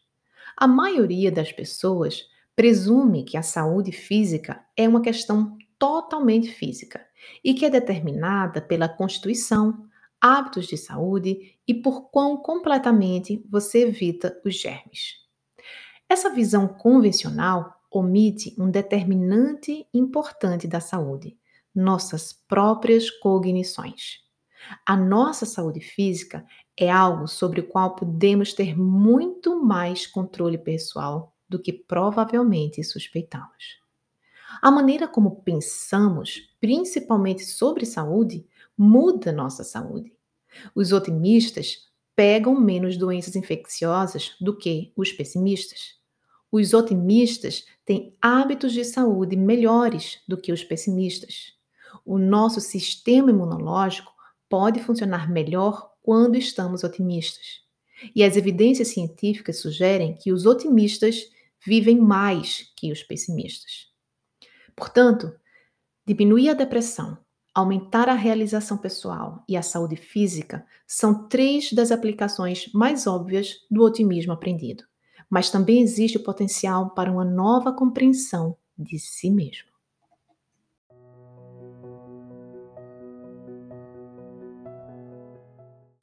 A 0.57 0.67
maioria 0.67 1.31
das 1.31 1.53
pessoas 1.53 2.27
presume 2.53 3.23
que 3.23 3.37
a 3.37 3.41
saúde 3.41 3.93
física 3.93 4.61
é 4.75 4.85
uma 4.85 5.01
questão 5.01 5.57
totalmente 5.77 6.51
física 6.51 6.99
e 7.41 7.53
que 7.53 7.63
é 7.63 7.69
determinada 7.69 8.61
pela 8.61 8.89
constituição, 8.89 9.87
hábitos 10.19 10.67
de 10.67 10.75
saúde 10.75 11.57
e 11.65 11.73
por 11.73 12.09
quão 12.11 12.35
completamente 12.35 13.41
você 13.49 13.83
evita 13.87 14.37
os 14.43 14.55
germes. 14.59 15.28
Essa 16.09 16.31
visão 16.31 16.67
convencional 16.67 17.79
omite 17.91 18.55
um 18.57 18.71
determinante 18.71 19.85
importante 19.93 20.67
da 20.67 20.79
saúde: 20.79 21.37
nossas 21.73 22.33
próprias 22.33 23.11
cognições. 23.11 24.27
A 24.85 24.97
nossa 24.97 25.45
saúde 25.45 25.79
física 25.79 26.43
é 26.75 26.89
algo 26.89 27.27
sobre 27.27 27.61
o 27.61 27.67
qual 27.67 27.95
podemos 27.95 28.53
ter 28.53 28.75
muito 28.75 29.63
mais 29.63 30.07
controle 30.07 30.57
pessoal 30.57 31.33
do 31.47 31.61
que 31.61 31.71
provavelmente 31.71 32.83
suspeitamos. 32.83 33.79
A 34.61 34.71
maneira 34.71 35.07
como 35.07 35.43
pensamos, 35.43 36.49
principalmente 36.59 37.45
sobre 37.45 37.85
saúde, 37.85 38.45
muda 38.75 39.31
nossa 39.31 39.63
saúde. 39.63 40.11
Os 40.73 40.91
otimistas 40.91 41.87
pegam 42.15 42.59
menos 42.59 42.97
doenças 42.97 43.35
infecciosas 43.35 44.35
do 44.41 44.57
que 44.57 44.91
os 44.97 45.11
pessimistas. 45.11 45.98
Os 46.51 46.73
otimistas 46.73 47.65
têm 47.85 48.15
hábitos 48.21 48.73
de 48.73 48.83
saúde 48.83 49.35
melhores 49.35 50.19
do 50.27 50.35
que 50.35 50.51
os 50.51 50.63
pessimistas. 50.63 51.53
O 52.05 52.17
nosso 52.17 52.59
sistema 52.59 53.29
imunológico 53.29 54.11
pode 54.49 54.79
funcionar 54.79 55.29
melhor 55.29 55.91
quando 56.01 56.35
estamos 56.35 56.83
otimistas. 56.83 57.61
E 58.15 58.23
as 58.23 58.35
evidências 58.35 58.87
científicas 58.87 59.59
sugerem 59.59 60.15
que 60.15 60.31
os 60.31 60.45
otimistas 60.45 61.29
vivem 61.63 61.99
mais 61.99 62.71
que 62.75 62.91
os 62.91 63.03
pessimistas. 63.03 63.89
Portanto, 64.75 65.31
diminuir 66.07 66.49
a 66.49 66.53
depressão, 66.53 67.17
aumentar 67.53 68.09
a 68.09 68.13
realização 68.13 68.77
pessoal 68.77 69.43
e 69.47 69.57
a 69.57 69.61
saúde 69.61 69.97
física 69.97 70.65
são 70.87 71.27
três 71.27 71.73
das 71.73 71.91
aplicações 71.91 72.71
mais 72.73 73.05
óbvias 73.05 73.57
do 73.69 73.83
otimismo 73.83 74.31
aprendido. 74.31 74.88
Mas 75.29 75.49
também 75.49 75.81
existe 75.81 76.17
o 76.17 76.23
potencial 76.23 76.89
para 76.91 77.11
uma 77.11 77.23
nova 77.23 77.71
compreensão 77.71 78.57
de 78.77 78.97
si 78.97 79.29
mesmo. 79.29 79.69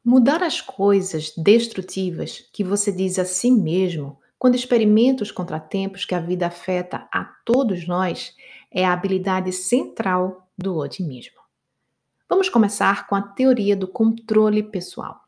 Mudar 0.05 0.43
as 0.43 0.61
coisas 0.61 1.33
destrutivas 1.37 2.49
que 2.53 2.63
você 2.63 2.93
diz 2.93 3.19
a 3.19 3.25
si 3.25 3.51
mesmo 3.51 4.17
quando 4.39 4.55
experimenta 4.55 5.25
os 5.25 5.33
contratempos 5.33 6.05
que 6.05 6.15
a 6.15 6.21
vida 6.21 6.47
afeta 6.47 7.09
a 7.13 7.25
todos 7.45 7.89
nós 7.89 8.33
é 8.71 8.85
a 8.85 8.93
habilidade 8.93 9.53
central 9.53 10.49
do 10.57 10.77
otimismo. 10.77 11.41
Vamos 12.29 12.49
começar 12.49 13.07
com 13.07 13.15
a 13.15 13.23
teoria 13.23 13.77
do 13.77 13.89
controle 13.89 14.63
pessoal. 14.63 15.23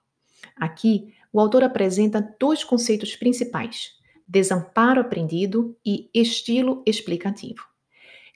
Aqui, 0.57 1.15
o 1.33 1.41
autor 1.41 1.63
apresenta 1.63 2.37
dois 2.39 2.65
conceitos 2.65 3.17
principais: 3.17 3.93
desamparo 4.27 5.01
aprendido 5.01 5.77
e 5.85 6.11
estilo 6.15 6.83
explicativo. 6.87 7.65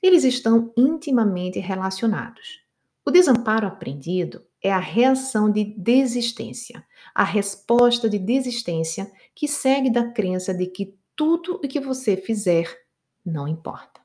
Eles 0.02 0.24
estão 0.24 0.72
intimamente 0.76 1.58
relacionados. 1.58 2.60
O 3.04 3.10
desamparo 3.10 3.66
aprendido 3.66 4.44
é 4.62 4.72
a 4.72 4.78
reação 4.78 5.50
de 5.50 5.64
desistência, 5.64 6.84
a 7.14 7.24
resposta 7.24 8.08
de 8.08 8.18
desistência 8.18 9.10
que 9.34 9.48
segue 9.48 9.90
da 9.90 10.10
crença 10.10 10.54
de 10.54 10.66
que 10.66 10.96
tudo 11.16 11.54
o 11.56 11.60
que 11.60 11.80
você 11.80 12.16
fizer 12.16 12.66
não 13.24 13.46
importa. 13.46 14.00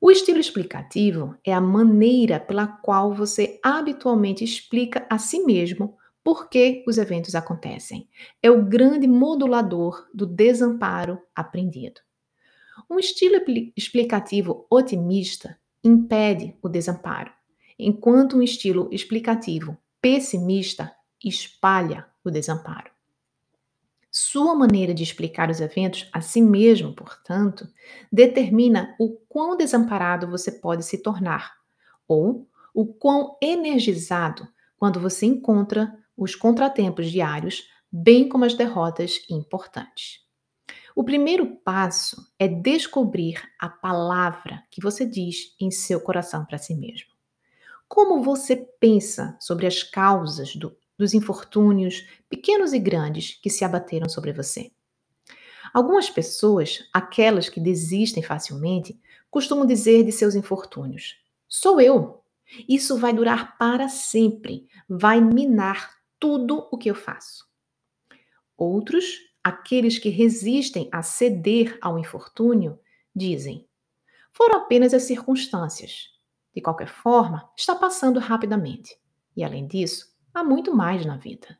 O 0.00 0.10
estilo 0.10 0.38
explicativo 0.38 1.34
é 1.44 1.52
a 1.52 1.60
maneira 1.60 2.38
pela 2.38 2.66
qual 2.66 3.14
você 3.14 3.58
habitualmente 3.62 4.44
explica 4.44 5.06
a 5.08 5.18
si 5.18 5.42
mesmo 5.44 5.96
por 6.24 6.48
que 6.48 6.82
os 6.88 6.98
eventos 6.98 7.34
acontecem. 7.34 8.08
É 8.42 8.50
o 8.50 8.64
grande 8.64 9.06
modulador 9.06 10.08
do 10.12 10.26
desamparo 10.26 11.20
aprendido. 11.36 12.00
Um 12.90 12.98
estilo 12.98 13.36
explicativo 13.76 14.66
otimista 14.70 15.56
impede 15.84 16.56
o 16.62 16.68
desamparo 16.68 17.30
enquanto 17.78 18.36
um 18.36 18.42
estilo 18.42 18.88
explicativo 18.92 19.76
pessimista 20.00 20.94
espalha 21.22 22.06
o 22.24 22.30
desamparo. 22.30 22.90
Sua 24.10 24.54
maneira 24.54 24.94
de 24.94 25.02
explicar 25.02 25.50
os 25.50 25.60
eventos 25.60 26.08
a 26.12 26.20
si 26.20 26.40
mesmo, 26.40 26.94
portanto, 26.94 27.66
determina 28.12 28.94
o 28.98 29.10
quão 29.28 29.56
desamparado 29.56 30.28
você 30.28 30.52
pode 30.52 30.84
se 30.84 31.02
tornar 31.02 31.54
ou 32.06 32.48
o 32.72 32.86
quão 32.86 33.36
energizado 33.42 34.46
quando 34.76 35.00
você 35.00 35.26
encontra 35.26 35.98
os 36.16 36.34
contratempos 36.34 37.10
diários, 37.10 37.68
bem 37.90 38.28
como 38.28 38.44
as 38.44 38.54
derrotas 38.54 39.24
importantes. 39.28 40.24
O 40.96 41.02
primeiro 41.02 41.56
passo 41.56 42.32
é 42.38 42.46
descobrir 42.46 43.42
a 43.58 43.68
palavra 43.68 44.62
que 44.70 44.80
você 44.80 45.04
diz 45.04 45.54
em 45.60 45.70
seu 45.70 46.00
coração 46.00 46.44
para 46.44 46.58
si 46.58 46.74
mesmo. 46.74 47.12
Como 47.88 48.22
você 48.22 48.56
pensa 48.56 49.36
sobre 49.40 49.66
as 49.66 49.82
causas 49.82 50.54
do, 50.54 50.76
dos 50.96 51.12
infortúnios, 51.12 52.06
pequenos 52.28 52.72
e 52.72 52.78
grandes, 52.78 53.38
que 53.42 53.50
se 53.50 53.64
abateram 53.64 54.08
sobre 54.08 54.32
você? 54.32 54.70
Algumas 55.72 56.08
pessoas, 56.08 56.88
aquelas 56.92 57.48
que 57.48 57.58
desistem 57.58 58.22
facilmente, 58.22 58.96
costumam 59.28 59.66
dizer 59.66 60.04
de 60.04 60.12
seus 60.12 60.36
infortúnios: 60.36 61.16
Sou 61.48 61.80
eu. 61.80 62.22
Isso 62.68 62.96
vai 62.98 63.12
durar 63.12 63.58
para 63.58 63.88
sempre, 63.88 64.68
vai 64.88 65.20
minar 65.20 65.90
tudo 66.24 66.66
o 66.70 66.78
que 66.78 66.90
eu 66.90 66.94
faço. 66.94 67.44
Outros, 68.56 69.04
aqueles 69.44 69.98
que 69.98 70.08
resistem 70.08 70.88
a 70.90 71.02
ceder 71.02 71.76
ao 71.82 71.98
infortúnio, 71.98 72.80
dizem: 73.14 73.68
Foram 74.32 74.60
apenas 74.60 74.94
as 74.94 75.02
circunstâncias. 75.02 76.14
De 76.54 76.62
qualquer 76.62 76.88
forma, 76.88 77.46
está 77.54 77.74
passando 77.74 78.18
rapidamente. 78.18 78.96
E 79.36 79.44
além 79.44 79.66
disso, 79.66 80.16
há 80.32 80.42
muito 80.42 80.74
mais 80.74 81.04
na 81.04 81.18
vida. 81.18 81.58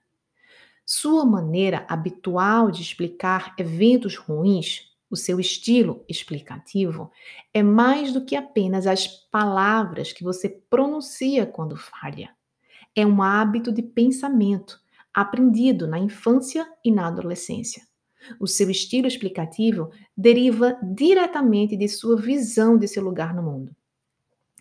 Sua 0.87 1.27
maneira 1.27 1.85
habitual 1.87 2.71
de 2.71 2.81
explicar 2.81 3.55
eventos 3.59 4.17
ruins, 4.17 4.97
o 5.11 5.17
seu 5.17 5.39
estilo 5.39 6.03
explicativo, 6.09 7.13
é 7.53 7.63
mais 7.63 8.15
do 8.15 8.25
que 8.25 8.35
apenas 8.35 8.87
as 8.87 9.07
palavras 9.07 10.11
que 10.11 10.25
você 10.25 10.49
pronuncia 10.49 11.45
quando 11.45 11.77
falha. 11.77 12.35
É 12.95 13.07
um 13.07 13.23
hábito 13.23 13.73
de 13.73 13.83
pensamento 13.83 14.81
aprendido 15.13 15.87
na 15.87 15.99
infância 15.99 16.67
e 16.85 16.91
na 16.91 17.09
adolescência. 17.09 17.83
O 18.41 18.47
seu 18.47 18.71
estilo 18.71 19.07
explicativo 19.07 19.91
deriva 20.17 20.79
diretamente 20.83 21.77
de 21.77 21.89
sua 21.89 22.17
visão 22.17 22.79
de 22.79 22.89
seu 22.89 23.03
lugar 23.03 23.35
no 23.35 23.43
mundo. 23.43 23.77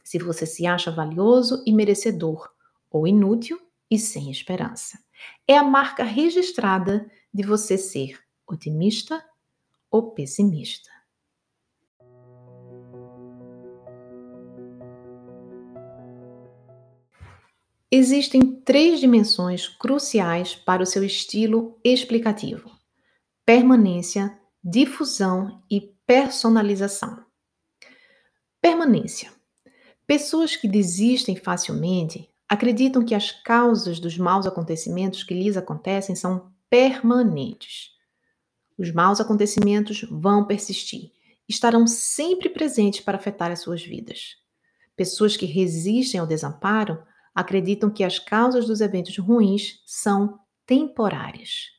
Se 0.03 0.19
você 0.19 0.45
se 0.45 0.65
acha 0.65 0.91
valioso 0.91 1.63
e 1.65 1.73
merecedor, 1.73 2.53
ou 2.93 3.07
inútil 3.07 3.59
e 3.89 3.97
sem 3.97 4.29
esperança 4.29 4.99
é 5.47 5.57
a 5.57 5.63
marca 5.63 6.03
registrada 6.03 7.09
de 7.33 7.43
você 7.43 7.77
ser 7.77 8.19
otimista 8.47 9.23
ou 9.89 10.11
pessimista. 10.11 10.89
Existem 17.95 18.41
três 18.41 18.99
dimensões 18.99 19.67
cruciais 19.67 20.55
para 20.55 20.81
o 20.81 20.85
seu 20.85 21.03
estilo 21.03 21.79
explicativo: 21.83 22.71
permanência, 23.45 24.35
difusão 24.63 25.61
e 25.69 25.79
personalização. 26.03 27.23
Permanência. 28.59 29.31
Pessoas 30.07 30.55
que 30.55 30.67
desistem 30.67 31.35
facilmente 31.35 32.27
acreditam 32.49 33.05
que 33.05 33.13
as 33.13 33.31
causas 33.31 33.99
dos 33.99 34.17
maus 34.17 34.47
acontecimentos 34.47 35.21
que 35.21 35.35
lhes 35.35 35.55
acontecem 35.55 36.15
são 36.15 36.51
permanentes. 36.71 37.91
Os 38.75 38.91
maus 38.91 39.21
acontecimentos 39.21 40.03
vão 40.09 40.47
persistir, 40.47 41.11
estarão 41.47 41.85
sempre 41.85 42.49
presentes 42.49 43.01
para 43.01 43.19
afetar 43.19 43.51
as 43.51 43.59
suas 43.59 43.83
vidas. 43.83 44.35
Pessoas 44.95 45.37
que 45.37 45.45
resistem 45.45 46.19
ao 46.19 46.25
desamparo 46.25 46.97
acreditam 47.33 47.89
que 47.89 48.03
as 48.03 48.19
causas 48.19 48.65
dos 48.65 48.81
eventos 48.81 49.17
ruins 49.17 49.81
são 49.85 50.39
temporárias. 50.65 51.71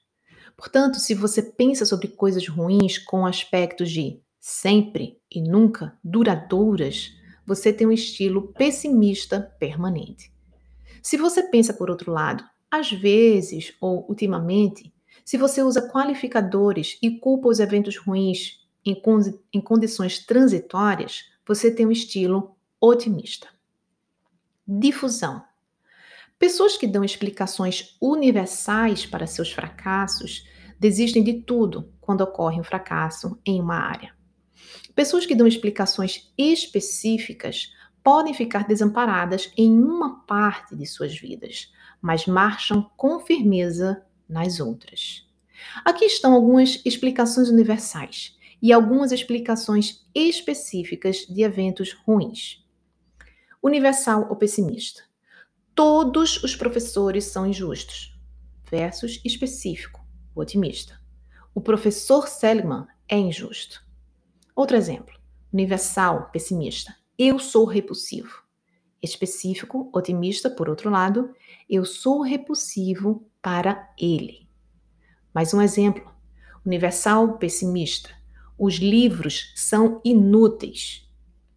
Portanto, 0.57 0.99
se 0.99 1.15
você 1.15 1.43
pensa 1.43 1.85
sobre 1.85 2.09
coisas 2.09 2.47
ruins 2.49 2.99
com 2.99 3.27
aspectos 3.27 3.91
de 3.91 4.21
sempre 4.41 5.19
e 5.31 5.41
nunca 5.41 5.99
duradouras, 6.03 7.13
você 7.47 7.73
tem 7.73 7.87
um 7.87 7.93
estilo 7.93 8.53
pessimista 8.53 9.41
permanente. 9.59 10.33
Se 11.03 11.17
você 11.17 11.43
pensa 11.43 11.75
por 11.75 11.91
outro 11.91 12.13
lado, 12.13 12.45
às 12.71 12.91
vezes 12.91 13.75
ou 13.81 14.07
ultimamente, 14.09 14.93
se 15.25 15.37
você 15.37 15.63
usa 15.63 15.89
qualificadores 15.89 16.99
e 17.03 17.19
culpa 17.19 17.49
os 17.49 17.61
eventos 17.61 17.97
ruins 17.97 18.61
em, 18.85 18.95
condi 18.95 19.35
em 19.53 19.61
condições 19.61 20.19
transitórias, 20.19 21.31
você 21.47 21.71
tem 21.71 21.87
um 21.87 21.93
estilo 21.93 22.57
otimista. 22.81 23.49
Difusão. 24.67 25.45
Pessoas 26.39 26.77
que 26.77 26.87
dão 26.87 27.05
explicações 27.05 27.97
universais 28.01 29.05
para 29.05 29.27
seus 29.27 29.53
fracassos 29.53 30.49
desistem 30.81 31.23
de 31.23 31.43
tudo 31.43 31.93
quando 32.01 32.23
ocorre 32.23 32.59
um 32.59 32.65
fracasso 32.65 33.39
em 33.45 33.61
uma 33.61 33.77
área. 33.77 34.15
Pessoas 34.95 35.27
que 35.27 35.35
dão 35.35 35.47
explicações 35.47 36.33
específicas 36.39 37.73
podem 38.03 38.33
ficar 38.33 38.67
desamparadas 38.67 39.53
em 39.55 39.71
uma 39.79 40.25
parte 40.25 40.75
de 40.75 40.87
suas 40.87 41.15
vidas, 41.15 41.71
mas 42.01 42.27
marcham 42.27 42.91
com 42.97 43.21
firmeza 43.21 44.03
nas 44.27 44.61
outras. 44.61 45.29
Aqui 45.85 46.07
estão 46.07 46.33
algumas 46.33 46.81
explicações 46.87 47.51
universais 47.51 48.37
e 48.63 48.73
algumas 48.73 49.13
explicações 49.13 50.07
específicas 50.15 51.27
de 51.29 51.43
eventos 51.43 51.93
ruins. 51.93 52.64
Universal 53.65 54.27
ou 54.29 54.37
pessimista? 54.37 55.05
Todos 55.75 56.45
os 56.45 56.55
professores 56.55 57.25
são 57.25 57.47
injustos. 57.47 58.15
Versus 58.71 59.23
específico, 59.25 60.07
o 60.35 60.43
otimista. 60.43 61.01
O 61.55 61.63
professor 61.63 62.29
Seligman 62.29 62.85
é 63.09 63.17
injusto. 63.17 63.83
Outro 64.55 64.77
exemplo. 64.77 65.19
Universal, 65.51 66.29
pessimista. 66.31 66.95
Eu 67.17 67.39
sou 67.39 67.65
repulsivo. 67.65 68.43
Específico, 69.03 69.89
otimista, 69.95 70.51
por 70.51 70.69
outro 70.69 70.91
lado, 70.91 71.35
eu 71.67 71.87
sou 71.87 72.21
repulsivo 72.21 73.27
para 73.41 73.91
ele. 73.99 74.47
Mais 75.35 75.55
um 75.55 75.63
exemplo. 75.63 76.13
Universal, 76.67 77.39
pessimista. 77.39 78.11
Os 78.59 78.75
livros 78.75 79.55
são 79.57 80.03
inúteis. 80.05 81.04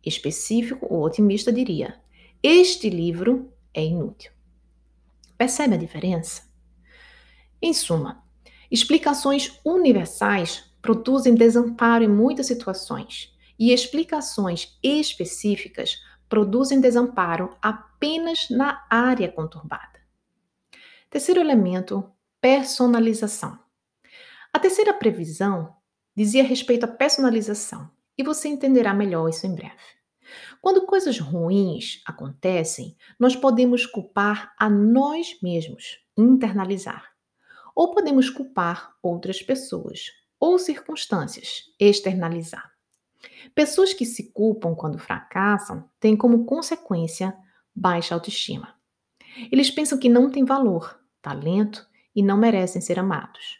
Específico 0.05 0.87
ou 0.89 1.03
otimista 1.03 1.51
diria: 1.51 1.99
Este 2.41 2.89
livro 2.89 3.51
é 3.73 3.83
inútil. 3.83 4.31
Percebe 5.37 5.75
a 5.75 5.77
diferença? 5.77 6.43
Em 7.61 7.73
suma, 7.73 8.23
explicações 8.71 9.59
universais 9.63 10.71
produzem 10.81 11.35
desamparo 11.35 12.03
em 12.03 12.07
muitas 12.07 12.47
situações 12.47 13.35
e 13.57 13.73
explicações 13.73 14.77
específicas 14.83 16.01
produzem 16.29 16.79
desamparo 16.79 17.55
apenas 17.61 18.49
na 18.49 18.85
área 18.89 19.31
conturbada. 19.31 19.99
Terceiro 21.09 21.39
elemento, 21.39 22.09
personalização. 22.41 23.57
A 24.53 24.59
terceira 24.59 24.93
previsão 24.93 25.75
dizia 26.15 26.43
respeito 26.43 26.83
à 26.83 26.87
personalização, 26.87 27.89
e 28.17 28.23
você 28.23 28.47
entenderá 28.47 28.93
melhor 28.93 29.29
isso 29.29 29.45
em 29.45 29.53
breve. 29.53 29.75
Quando 30.61 30.85
coisas 30.85 31.19
ruins 31.19 32.01
acontecem, 32.05 32.97
nós 33.19 33.35
podemos 33.35 33.85
culpar 33.85 34.53
a 34.57 34.69
nós 34.69 35.37
mesmos, 35.41 35.99
internalizar. 36.17 37.11
Ou 37.75 37.91
podemos 37.91 38.29
culpar 38.29 38.95
outras 39.01 39.41
pessoas 39.41 40.11
ou 40.39 40.57
circunstâncias, 40.59 41.63
externalizar. 41.79 42.71
Pessoas 43.55 43.93
que 43.93 44.05
se 44.05 44.31
culpam 44.31 44.75
quando 44.75 44.99
fracassam 44.99 45.89
têm 45.99 46.15
como 46.15 46.45
consequência 46.45 47.35
baixa 47.75 48.13
autoestima. 48.13 48.75
Eles 49.51 49.69
pensam 49.69 49.97
que 49.97 50.09
não 50.09 50.29
têm 50.29 50.43
valor, 50.43 50.99
talento 51.21 51.87
e 52.15 52.23
não 52.23 52.37
merecem 52.37 52.81
ser 52.81 52.99
amados. 52.99 53.59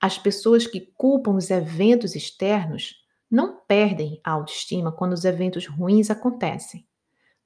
As 0.00 0.18
pessoas 0.18 0.66
que 0.66 0.80
culpam 0.96 1.34
os 1.34 1.50
eventos 1.50 2.14
externos 2.14 2.96
não 3.30 3.60
perdem 3.66 4.20
a 4.24 4.32
autoestima 4.32 4.92
quando 4.92 5.12
os 5.12 5.24
eventos 5.24 5.66
ruins 5.66 6.10
acontecem. 6.10 6.86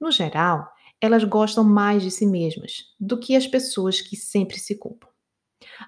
No 0.00 0.10
geral, 0.10 0.70
elas 1.00 1.24
gostam 1.24 1.64
mais 1.64 2.02
de 2.02 2.10
si 2.10 2.26
mesmas 2.26 2.94
do 2.98 3.18
que 3.18 3.34
as 3.34 3.46
pessoas 3.46 4.00
que 4.00 4.16
sempre 4.16 4.58
se 4.58 4.76
culpam. 4.78 5.08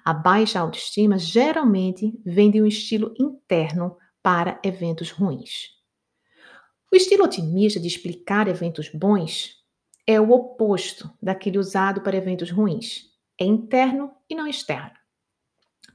A 0.03 0.13
baixa 0.13 0.59
autoestima 0.59 1.17
geralmente 1.17 2.13
vem 2.25 2.51
de 2.51 2.61
um 2.61 2.65
estilo 2.65 3.13
interno 3.19 3.97
para 4.21 4.59
eventos 4.63 5.11
ruins. 5.11 5.75
O 6.91 6.95
estilo 6.95 7.25
otimista 7.25 7.79
de 7.79 7.87
explicar 7.87 8.47
eventos 8.47 8.89
bons 8.89 9.55
é 10.07 10.19
o 10.19 10.31
oposto 10.31 11.11
daquele 11.21 11.57
usado 11.57 12.01
para 12.01 12.15
eventos 12.17 12.51
ruins. 12.51 13.11
É 13.39 13.43
interno 13.43 14.11
e 14.29 14.35
não 14.35 14.47
externo. 14.47 14.95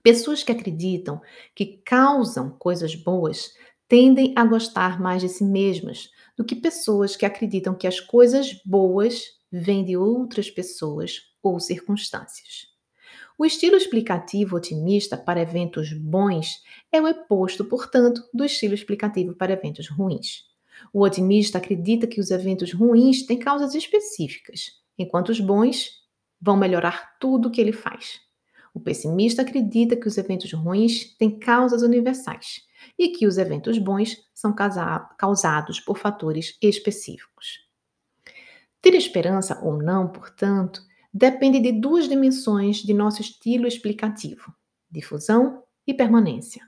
Pessoas 0.03 0.43
que 0.43 0.53
acreditam 0.53 1.21
que 1.55 1.83
causam 1.85 2.51
coisas 2.51 2.95
boas 2.95 3.53
tendem 3.91 4.33
a 4.37 4.45
gostar 4.45 5.01
mais 5.01 5.21
de 5.21 5.29
si 5.29 5.43
mesmas 5.43 6.11
do 6.37 6.45
que 6.45 6.55
pessoas 6.55 7.17
que 7.17 7.27
acreditam 7.27 7.75
que 7.75 7.89
as 7.89 7.99
coisas 7.99 8.55
boas 8.65 9.25
vêm 9.51 9.85
de 9.85 9.97
outras 9.97 10.49
pessoas 10.49 11.23
ou 11.43 11.59
circunstâncias. 11.59 12.69
O 13.37 13.45
estilo 13.45 13.75
explicativo 13.75 14.55
otimista 14.55 15.17
para 15.17 15.41
eventos 15.41 15.93
bons 15.93 16.63
é 16.93 17.03
o 17.03 17.11
oposto, 17.11 17.65
portanto, 17.65 18.23
do 18.33 18.45
estilo 18.45 18.75
explicativo 18.75 19.35
para 19.35 19.55
eventos 19.55 19.89
ruins. 19.89 20.45
O 20.93 21.03
otimista 21.03 21.59
acredita 21.59 22.07
que 22.07 22.21
os 22.21 22.31
eventos 22.31 22.73
ruins 22.73 23.27
têm 23.27 23.41
causas 23.41 23.75
específicas, 23.75 24.71
enquanto 24.97 25.31
os 25.31 25.41
bons 25.41 25.91
vão 26.41 26.57
melhorar 26.57 27.19
tudo 27.19 27.49
o 27.49 27.51
que 27.51 27.61
ele 27.61 27.73
faz. 27.73 28.21
O 28.73 28.79
pessimista 28.79 29.43
acredita 29.43 29.97
que 29.97 30.07
os 30.07 30.17
eventos 30.17 30.53
ruins 30.53 31.17
têm 31.19 31.37
causas 31.41 31.83
universais 31.83 32.70
e 32.99 33.09
que 33.09 33.27
os 33.27 33.39
eventos 33.39 33.79
bons 33.79 34.17
são 34.35 34.55
causados 34.55 35.81
por 35.81 35.99
fatores 35.99 36.57
específicos. 36.63 37.69
Ter 38.81 38.95
esperança 38.95 39.61
ou 39.63 39.77
não, 39.77 40.09
portanto, 40.09 40.83
depende 41.13 41.61
de 41.61 41.73
duas 41.73 42.09
dimensões 42.09 42.79
de 42.79 42.95
nosso 42.95 43.21
estilo 43.21 43.67
explicativo: 43.67 44.55
difusão 44.91 45.63
e 45.87 45.93
permanência. 45.93 46.63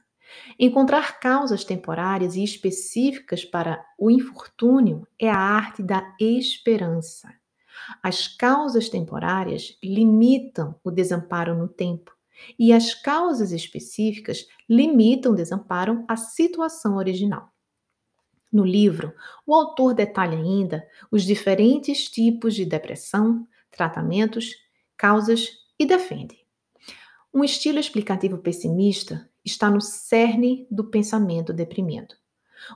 Encontrar 0.59 1.21
causas 1.21 1.65
temporárias 1.65 2.37
e 2.37 2.43
específicas 2.43 3.45
para 3.45 3.85
o 3.99 4.11
infortúnio 4.11 5.07
é 5.19 5.29
a 5.29 5.37
arte 5.37 5.83
da 5.83 6.15
esperança. 6.19 7.33
As 8.03 8.29
causas 8.29 8.89
temporárias 8.89 9.77
limitam 9.83 10.79
o 10.83 10.91
desamparo 10.91 11.55
no 11.55 11.69
tempo 11.69 12.17
e 12.59 12.73
as 12.73 12.95
causas 12.95 13.53
específicas 13.53 14.47
limitam 14.69 15.33
o 15.33 15.37
desamparo 15.37 16.05
à 16.09 16.17
situação 16.17 16.97
original. 16.97 17.53
No 18.53 18.65
livro, 18.65 19.15
o 19.47 19.55
autor 19.55 19.95
detalha 19.95 20.37
ainda 20.37 20.87
os 21.11 21.25
diferentes 21.25 22.05
tipos 22.05 22.55
de 22.55 22.67
depressão, 22.67 23.49
tratamentos, 23.71 24.55
causas 24.97 25.49
e 25.79 25.87
defende. 25.87 26.37
Um 27.33 27.43
estilo 27.43 27.79
explicativo 27.79 28.37
pessimista 28.37 29.27
está 29.43 29.71
no 29.71 29.81
cerne 29.81 30.67
do 30.71 30.85
pensamento 30.85 31.53
deprimido. 31.53 32.15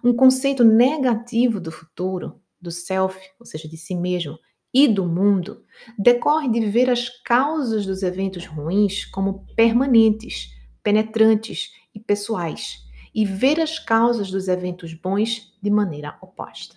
Um 0.02 0.14
conceito 0.14 0.64
negativo 0.64 1.60
do 1.60 1.70
futuro, 1.70 2.40
do 2.58 2.70
self, 2.70 3.18
ou 3.38 3.44
seja, 3.44 3.68
de 3.68 3.76
si 3.76 3.94
mesmo, 3.94 4.38
e 4.78 4.86
do 4.86 5.06
mundo, 5.06 5.64
decorre 5.98 6.50
de 6.50 6.60
ver 6.66 6.90
as 6.90 7.08
causas 7.08 7.86
dos 7.86 8.02
eventos 8.02 8.44
ruins 8.44 9.06
como 9.06 9.46
permanentes, 9.56 10.54
penetrantes 10.82 11.72
e 11.94 11.98
pessoais, 11.98 12.86
e 13.14 13.24
ver 13.24 13.58
as 13.58 13.78
causas 13.78 14.30
dos 14.30 14.48
eventos 14.48 14.92
bons 14.92 15.56
de 15.62 15.70
maneira 15.70 16.18
oposta. 16.20 16.76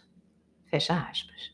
Fecha 0.68 0.98
aspas. 0.98 1.52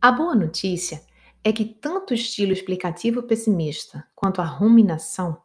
A 0.00 0.10
boa 0.10 0.34
notícia 0.34 1.04
é 1.44 1.52
que 1.52 1.64
tanto 1.64 2.10
o 2.10 2.14
estilo 2.14 2.52
explicativo 2.52 3.22
pessimista 3.22 4.04
quanto 4.12 4.40
a 4.40 4.44
ruminação 4.44 5.40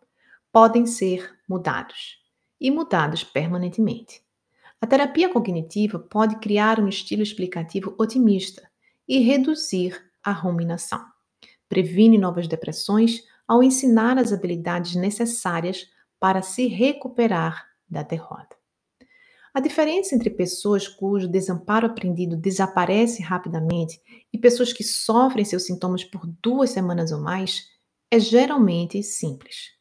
podem 0.52 0.88
ser 0.88 1.38
mudados 1.48 2.26
e 2.60 2.72
mudados 2.72 3.24
permanentemente. 3.24 4.22
A 4.80 4.86
terapia 4.86 5.30
cognitiva 5.30 5.98
pode 5.98 6.38
criar 6.40 6.80
um 6.80 6.88
estilo 6.88 7.24
explicativo 7.24 7.96
otimista 7.98 8.70
e 9.08 9.20
reduzir 9.20 10.00
a 10.24 10.32
ruminação. 10.32 11.04
Previne 11.68 12.18
novas 12.18 12.48
depressões 12.48 13.24
ao 13.48 13.64
ensinar 13.64 14.18
as 14.18 14.32
habilidades 14.32 14.96
necessárias 14.96 15.90
para 16.20 16.42
se 16.42 16.68
recuperar 16.68 17.66
da 17.90 18.04
derrota. 18.04 18.56
A 19.54 19.60
diferença 19.60 20.14
entre 20.14 20.30
pessoas 20.30 20.88
cujo 20.88 21.28
desamparo 21.28 21.88
aprendido 21.88 22.36
desaparece 22.36 23.24
rapidamente 23.24 24.00
e 24.32 24.38
pessoas 24.38 24.72
que 24.72 24.84
sofrem 24.84 25.44
seus 25.44 25.66
sintomas 25.66 26.04
por 26.04 26.28
duas 26.44 26.70
semanas 26.70 27.12
ou 27.12 27.20
mais 27.20 27.68
é 28.12 28.20
geralmente 28.20 29.02
simples. 29.02 29.72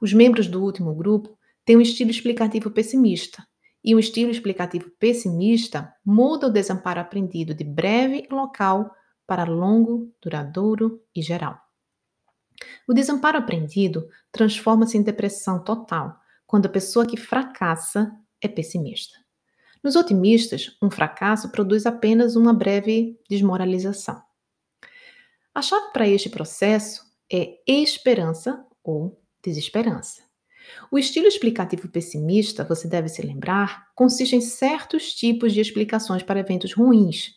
Os 0.00 0.12
membros 0.12 0.46
do 0.46 0.62
último 0.62 0.94
grupo 0.94 1.35
têm 1.66 1.76
um 1.76 1.82
estilo 1.82 2.10
explicativo 2.10 2.70
pessimista, 2.70 3.46
e 3.84 3.94
um 3.94 3.98
estilo 3.98 4.30
explicativo 4.30 4.90
pessimista 4.98 5.94
muda 6.04 6.48
o 6.48 6.50
desamparo 6.50 6.98
aprendido 6.98 7.54
de 7.54 7.62
breve 7.62 8.26
e 8.28 8.34
local 8.34 8.90
para 9.26 9.44
longo, 9.44 10.12
duradouro 10.20 11.00
e 11.14 11.22
geral. 11.22 11.56
O 12.88 12.92
desamparo 12.94 13.38
aprendido 13.38 14.08
transforma-se 14.32 14.96
em 14.96 15.02
depressão 15.02 15.62
total 15.62 16.18
quando 16.46 16.66
a 16.66 16.70
pessoa 16.70 17.06
que 17.06 17.16
fracassa 17.16 18.12
é 18.40 18.48
pessimista. 18.48 19.16
Nos 19.84 19.94
otimistas, 19.94 20.76
um 20.82 20.90
fracasso 20.90 21.52
produz 21.52 21.86
apenas 21.86 22.34
uma 22.34 22.52
breve 22.52 23.20
desmoralização. 23.28 24.20
A 25.54 25.62
chave 25.62 25.92
para 25.92 26.08
este 26.08 26.28
processo 26.28 27.04
é 27.32 27.60
esperança 27.66 28.66
ou 28.82 29.22
desesperança. 29.42 30.25
O 30.90 30.98
estilo 30.98 31.26
explicativo 31.26 31.88
pessimista, 31.88 32.64
você 32.64 32.88
deve 32.88 33.08
se 33.08 33.22
lembrar, 33.22 33.88
consiste 33.94 34.36
em 34.36 34.40
certos 34.40 35.14
tipos 35.14 35.52
de 35.52 35.60
explicações 35.60 36.22
para 36.22 36.40
eventos 36.40 36.72
ruins, 36.72 37.34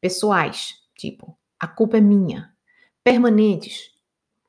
pessoais, 0.00 0.74
tipo 0.96 1.36
a 1.62 1.68
culpa 1.68 1.96
é 1.96 2.00
minha, 2.00 2.52
permanentes, 3.04 3.92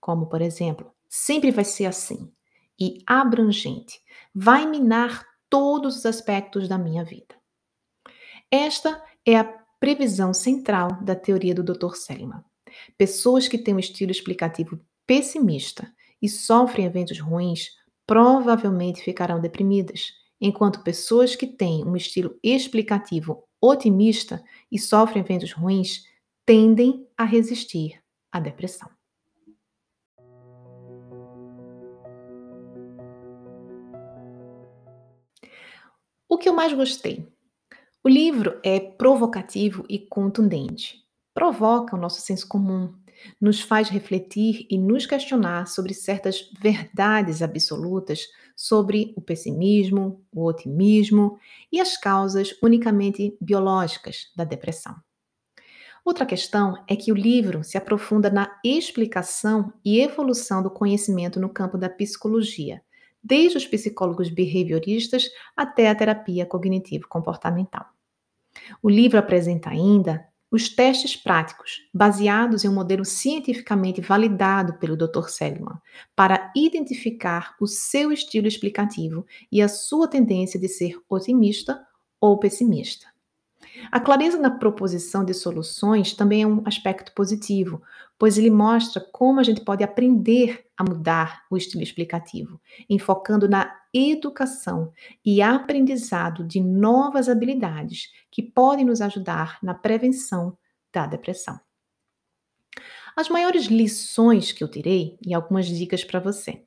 como 0.01 0.25
por 0.25 0.41
exemplo, 0.41 0.91
sempre 1.07 1.51
vai 1.51 1.63
ser 1.63 1.85
assim, 1.85 2.33
e 2.79 3.03
abrangente, 3.05 4.01
vai 4.33 4.65
minar 4.65 5.23
todos 5.47 5.97
os 5.97 6.05
aspectos 6.07 6.67
da 6.67 6.75
minha 6.75 7.03
vida. 7.03 7.35
Esta 8.49 8.99
é 9.23 9.37
a 9.37 9.43
previsão 9.79 10.33
central 10.33 11.03
da 11.03 11.15
teoria 11.15 11.53
do 11.53 11.63
Dr. 11.63 11.93
Seligman. 11.93 12.43
Pessoas 12.97 13.47
que 13.47 13.59
têm 13.59 13.75
um 13.75 13.79
estilo 13.79 14.09
explicativo 14.09 14.79
pessimista 15.05 15.93
e 16.19 16.27
sofrem 16.27 16.87
eventos 16.87 17.19
ruins 17.19 17.67
provavelmente 18.05 19.01
ficarão 19.01 19.39
deprimidas, 19.39 20.13
enquanto 20.39 20.83
pessoas 20.83 21.35
que 21.35 21.47
têm 21.47 21.85
um 21.85 21.95
estilo 21.95 22.37
explicativo 22.43 23.43
otimista 23.61 24.43
e 24.71 24.77
sofrem 24.77 25.23
eventos 25.23 25.53
ruins 25.53 26.05
tendem 26.45 27.07
a 27.17 27.23
resistir 27.23 28.01
à 28.31 28.39
depressão. 28.39 28.89
O 36.27 36.37
que 36.37 36.49
eu 36.49 36.53
mais 36.53 36.73
gostei 36.73 37.31
o 38.05 38.09
livro 38.09 38.59
é 38.65 38.81
provocativo 38.81 39.85
e 39.87 39.97
contundente. 39.97 41.01
Provoca 41.33 41.95
o 41.95 41.99
nosso 41.99 42.19
senso 42.19 42.45
comum, 42.49 42.93
nos 43.39 43.61
faz 43.61 43.89
refletir 43.89 44.65
e 44.69 44.77
nos 44.77 45.05
questionar 45.05 45.67
sobre 45.67 45.93
certas 45.93 46.49
verdades 46.59 47.41
absolutas 47.41 48.27
sobre 48.55 49.13
o 49.15 49.21
pessimismo, 49.21 50.23
o 50.31 50.45
otimismo 50.45 51.39
e 51.71 51.79
as 51.79 51.97
causas 51.97 52.55
unicamente 52.61 53.35
biológicas 53.41 54.31
da 54.35 54.43
depressão. 54.43 54.95
Outra 56.05 56.25
questão 56.25 56.83
é 56.87 56.95
que 56.95 57.11
o 57.11 57.15
livro 57.15 57.63
se 57.63 57.77
aprofunda 57.77 58.29
na 58.29 58.59
explicação 58.63 59.71
e 59.85 60.01
evolução 60.01 60.61
do 60.61 60.69
conhecimento 60.69 61.39
no 61.39 61.49
campo 61.49 61.77
da 61.77 61.89
psicologia, 61.89 62.81
desde 63.23 63.57
os 63.57 63.65
psicólogos 63.65 64.29
behavioristas 64.29 65.29
até 65.55 65.89
a 65.89 65.95
terapia 65.95 66.45
cognitivo-comportamental. 66.45 67.85
O 68.81 68.89
livro 68.89 69.17
apresenta 69.17 69.69
ainda 69.69 70.27
os 70.53 70.69
testes 70.69 71.15
práticos, 71.15 71.81
baseados 71.91 72.63
em 72.63 72.69
um 72.69 72.73
modelo 72.75 73.03
cientificamente 73.03 73.99
validado 73.99 74.75
pelo 74.75 74.95
Dr. 74.95 75.27
Seligman, 75.27 75.79
para 76.15 76.53
identificar 76.55 77.55
o 77.59 77.65
seu 77.65 78.11
estilo 78.11 78.47
explicativo 78.47 79.25
e 79.51 79.63
a 79.63 79.67
sua 79.67 80.07
tendência 80.07 80.59
de 80.59 80.67
ser 80.67 81.01
otimista 81.09 81.83
ou 82.21 82.37
pessimista. 82.37 83.12
A 83.91 83.99
clareza 83.99 84.37
na 84.37 84.51
proposição 84.51 85.25
de 85.25 85.33
soluções 85.33 86.13
também 86.13 86.43
é 86.43 86.47
um 86.47 86.61
aspecto 86.65 87.11
positivo, 87.13 87.81
pois 88.17 88.37
ele 88.37 88.49
mostra 88.49 89.01
como 89.11 89.39
a 89.39 89.43
gente 89.43 89.61
pode 89.61 89.83
aprender 89.83 90.65
a 90.77 90.83
mudar 90.83 91.43
o 91.49 91.57
estilo 91.57 91.83
explicativo, 91.83 92.59
enfocando 92.89 93.49
na 93.49 93.75
educação 93.93 94.91
e 95.25 95.41
aprendizado 95.41 96.43
de 96.43 96.59
novas 96.59 97.29
habilidades 97.29 98.11
que 98.31 98.41
podem 98.41 98.85
nos 98.85 99.01
ajudar 99.01 99.57
na 99.61 99.73
prevenção 99.73 100.57
da 100.91 101.05
depressão. 101.05 101.59
As 103.15 103.29
maiores 103.29 103.65
lições 103.65 104.51
que 104.51 104.63
eu 104.63 104.67
tirei 104.67 105.17
e 105.25 105.33
algumas 105.33 105.67
dicas 105.67 106.03
para 106.03 106.19
você. 106.19 106.63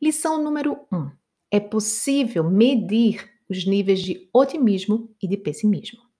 Lição 0.00 0.42
número 0.42 0.78
1. 0.92 0.96
Um, 0.96 1.10
é 1.50 1.58
possível 1.58 2.48
medir 2.48 3.28
os 3.48 3.66
níveis 3.66 4.00
de 4.00 4.28
otimismo 4.32 5.14
e 5.20 5.28
de 5.28 5.36
pessimismo. 5.36 6.11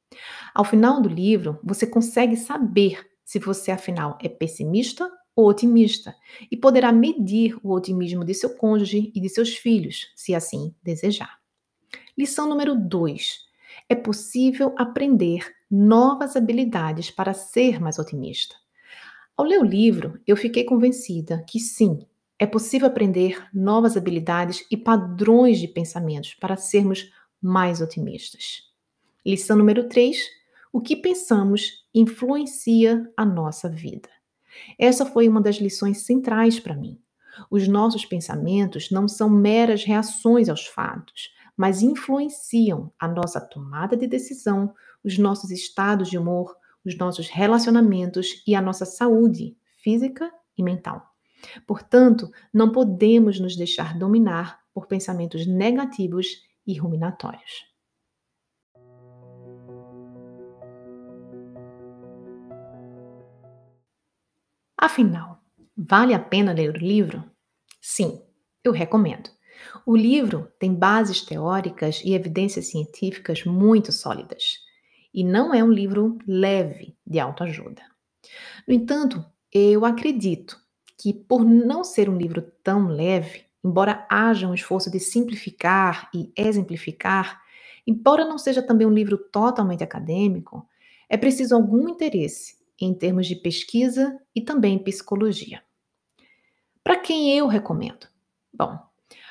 Ao 0.55 0.65
final 0.65 1.01
do 1.01 1.09
livro, 1.09 1.59
você 1.63 1.87
consegue 1.87 2.37
saber 2.37 3.07
se 3.25 3.39
você, 3.39 3.71
afinal, 3.71 4.19
é 4.23 4.29
pessimista 4.29 5.11
ou 5.35 5.49
otimista 5.49 6.15
e 6.51 6.57
poderá 6.57 6.93
medir 6.93 7.57
o 7.63 7.73
otimismo 7.73 8.25
de 8.25 8.35
seu 8.35 8.51
cônjuge 8.57 9.11
e 9.15 9.21
de 9.21 9.29
seus 9.29 9.57
filhos, 9.57 10.13
se 10.15 10.35
assim 10.35 10.75
desejar. 10.83 11.39
Lição 12.17 12.47
número 12.47 12.75
2. 12.77 13.41
É 13.89 13.95
possível 13.95 14.75
aprender 14.77 15.51
novas 15.71 16.37
habilidades 16.37 17.11
para 17.11 17.33
ser 17.33 17.81
mais 17.81 17.99
otimista. 17.99 18.55
Ao 19.35 19.47
ler 19.47 19.59
o 19.59 19.65
livro, 19.65 20.21
eu 20.27 20.37
fiquei 20.37 20.65
convencida 20.65 21.43
que 21.49 21.59
sim, 21.59 22.07
é 22.39 22.47
possível 22.47 22.89
aprender 22.89 23.49
novas 23.55 23.97
habilidades 23.97 24.67
e 24.71 24.77
padrões 24.77 25.59
de 25.59 25.69
pensamentos 25.69 26.35
para 26.35 26.57
sermos 26.57 27.11
mais 27.41 27.81
otimistas. 27.81 28.65
Lição 29.25 29.57
número 29.57 29.89
3: 29.89 30.19
o 30.73 30.81
que 30.81 30.97
pensamos 30.97 31.85
influencia 31.95 33.13
a 33.17 33.25
nossa 33.25 33.69
vida. 33.69 34.09
Essa 34.79 35.05
foi 35.05 35.29
uma 35.29 35.41
das 35.41 35.57
lições 35.57 36.03
centrais 36.03 36.59
para 36.59 36.75
mim. 36.75 36.99
Os 37.51 37.69
nossos 37.69 38.05
pensamentos 38.05 38.91
não 38.91 39.07
são 39.07 39.29
meras 39.29 39.85
reações 39.85 40.49
aos 40.49 40.67
fatos, 40.67 41.31
mas 41.57 41.83
influenciam 41.83 42.93
a 42.99 43.07
nossa 43.07 43.41
tomada 43.41 43.97
de 43.97 44.07
decisão, 44.07 44.75
os 45.05 45.19
nossos 45.19 45.51
estados 45.51 46.09
de 46.09 46.19
humor, 46.19 46.57
os 46.85 46.97
nossos 46.97 47.29
relacionamentos 47.29 48.43
e 48.47 48.55
a 48.55 48.61
nossa 48.61 48.85
saúde 48.85 49.57
física 49.77 50.33
e 50.57 50.63
mental. 50.63 51.13
Portanto, 51.67 52.31
não 52.53 52.71
podemos 52.71 53.41
nos 53.41 53.57
deixar 53.57 53.99
dominar 53.99 54.61
por 54.73 54.87
pensamentos 54.87 55.47
negativos 55.47 56.43
e 56.67 56.79
ruminatórios. 56.79 57.72
Afinal, 64.83 65.39
vale 65.77 66.13
a 66.13 66.19
pena 66.19 66.53
ler 66.53 66.71
o 66.75 66.77
livro? 66.77 67.23
Sim, 67.81 68.21
eu 68.65 68.73
recomendo. 68.73 69.31
O 69.87 69.97
livro 69.97 70.49
tem 70.59 70.75
bases 70.75 71.21
teóricas 71.21 72.03
e 72.05 72.15
evidências 72.15 72.67
científicas 72.67 73.45
muito 73.45 73.93
sólidas. 73.93 74.59
E 75.15 75.23
não 75.23 75.55
é 75.55 75.63
um 75.63 75.71
livro 75.71 76.19
leve 76.27 76.97
de 77.07 77.21
autoajuda. 77.21 77.81
No 78.67 78.75
entanto, 78.75 79.25
eu 79.53 79.85
acredito 79.85 80.59
que, 80.99 81.15
por 81.15 81.45
não 81.45 81.85
ser 81.85 82.09
um 82.11 82.19
livro 82.19 82.43
tão 82.65 82.89
leve, 82.89 83.45
embora 83.65 84.05
haja 84.11 84.49
um 84.49 84.55
esforço 84.55 84.91
de 84.91 84.99
simplificar 84.99 86.11
e 86.13 86.33
exemplificar, 86.37 87.41
embora 87.87 88.25
não 88.25 88.37
seja 88.37 88.61
também 88.61 88.85
um 88.89 88.93
livro 88.93 89.17
totalmente 89.17 89.85
acadêmico, 89.85 90.69
é 91.09 91.17
preciso 91.17 91.55
algum 91.55 91.89
interesse 91.89 92.62
em 92.85 92.95
termos 92.95 93.27
de 93.27 93.37
pesquisa 93.37 94.19
e 94.35 94.41
também 94.41 94.79
psicologia. 94.79 95.63
Para 96.83 96.99
quem 96.99 97.37
eu 97.37 97.47
recomendo? 97.47 98.09
Bom, 98.53 98.79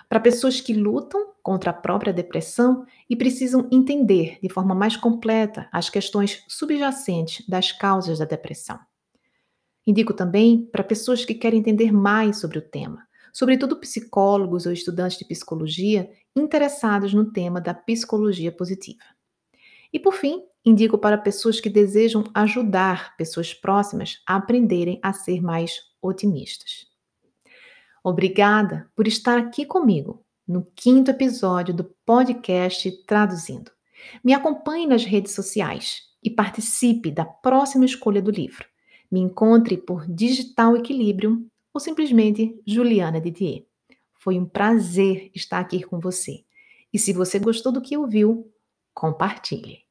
para 0.08 0.20
pessoas 0.20 0.62
que 0.62 0.74
lutam 0.74 1.34
contra 1.44 1.72
a 1.72 1.74
própria 1.74 2.14
depressão 2.14 2.86
e 3.10 3.16
precisam 3.16 3.68
entender 3.72 4.40
de 4.42 4.50
forma 4.50 4.74
mais 4.74 4.96
completa 4.96 5.68
as 5.72 5.90
questões 5.90 6.44
subjacentes 6.48 7.48
das 7.48 7.72
causas 7.72 8.20
da 8.20 8.26
depressão. 8.26 8.80
Indico 9.86 10.14
também 10.14 10.66
para 10.72 10.84
pessoas 10.84 11.26
que 11.26 11.34
querem 11.34 11.60
entender 11.60 11.92
mais 11.92 12.40
sobre 12.40 12.60
o 12.60 12.62
tema, 12.62 13.06
sobretudo 13.34 13.80
psicólogos 13.80 14.66
ou 14.66 14.72
estudantes 14.72 15.18
de 15.18 15.26
psicologia 15.26 16.10
interessados 16.36 17.14
no 17.14 17.32
tema 17.32 17.60
da 17.60 17.74
psicologia 17.74 18.52
positiva. 18.52 19.04
E 19.92 20.00
por 20.00 20.14
fim, 20.14 20.44
indico 20.66 20.98
para 20.98 21.18
pessoas 21.18 21.60
que 21.60 21.70
desejam 21.70 22.24
ajudar 22.34 23.16
pessoas 23.18 23.54
próximas 23.54 24.22
a 24.28 24.36
aprenderem 24.36 25.00
a 25.02 25.12
ser 25.14 25.42
mais 25.42 25.80
otimistas. 26.02 26.86
Obrigada 28.04 28.90
por 28.96 29.08
estar 29.08 29.38
aqui 29.38 29.66
comigo 29.66 30.24
no 30.48 30.66
quinto 30.76 31.12
episódio 31.12 31.74
do 31.74 31.84
podcast 32.06 32.92
Traduzindo. 33.06 33.72
Me 34.24 34.34
acompanhe 34.34 34.88
nas 34.88 35.06
redes 35.06 35.34
sociais 35.34 36.02
e 36.24 36.30
participe 36.30 37.12
da 37.12 37.26
próxima 37.26 37.86
escolha 37.86 38.22
do 38.22 38.32
livro. 38.32 38.66
Me 39.12 39.20
encontre 39.20 39.78
por 39.78 40.08
Digital 40.08 40.76
Equilíbrio 40.76 41.46
ou 41.74 41.80
simplesmente 41.80 42.60
Juliana 42.66 43.22
Didier. 43.22 43.66
Foi 44.16 44.38
um 44.40 44.46
prazer 44.46 45.32
estar 45.34 45.60
aqui 45.60 45.84
com 45.84 46.00
você. 46.00 46.44
E 46.94 47.00
se 47.00 47.14
você 47.14 47.40
gostou 47.40 47.72
do 47.72 47.82
que 47.82 47.98
ouviu, 47.98 48.52
compartilhe. 48.94 49.91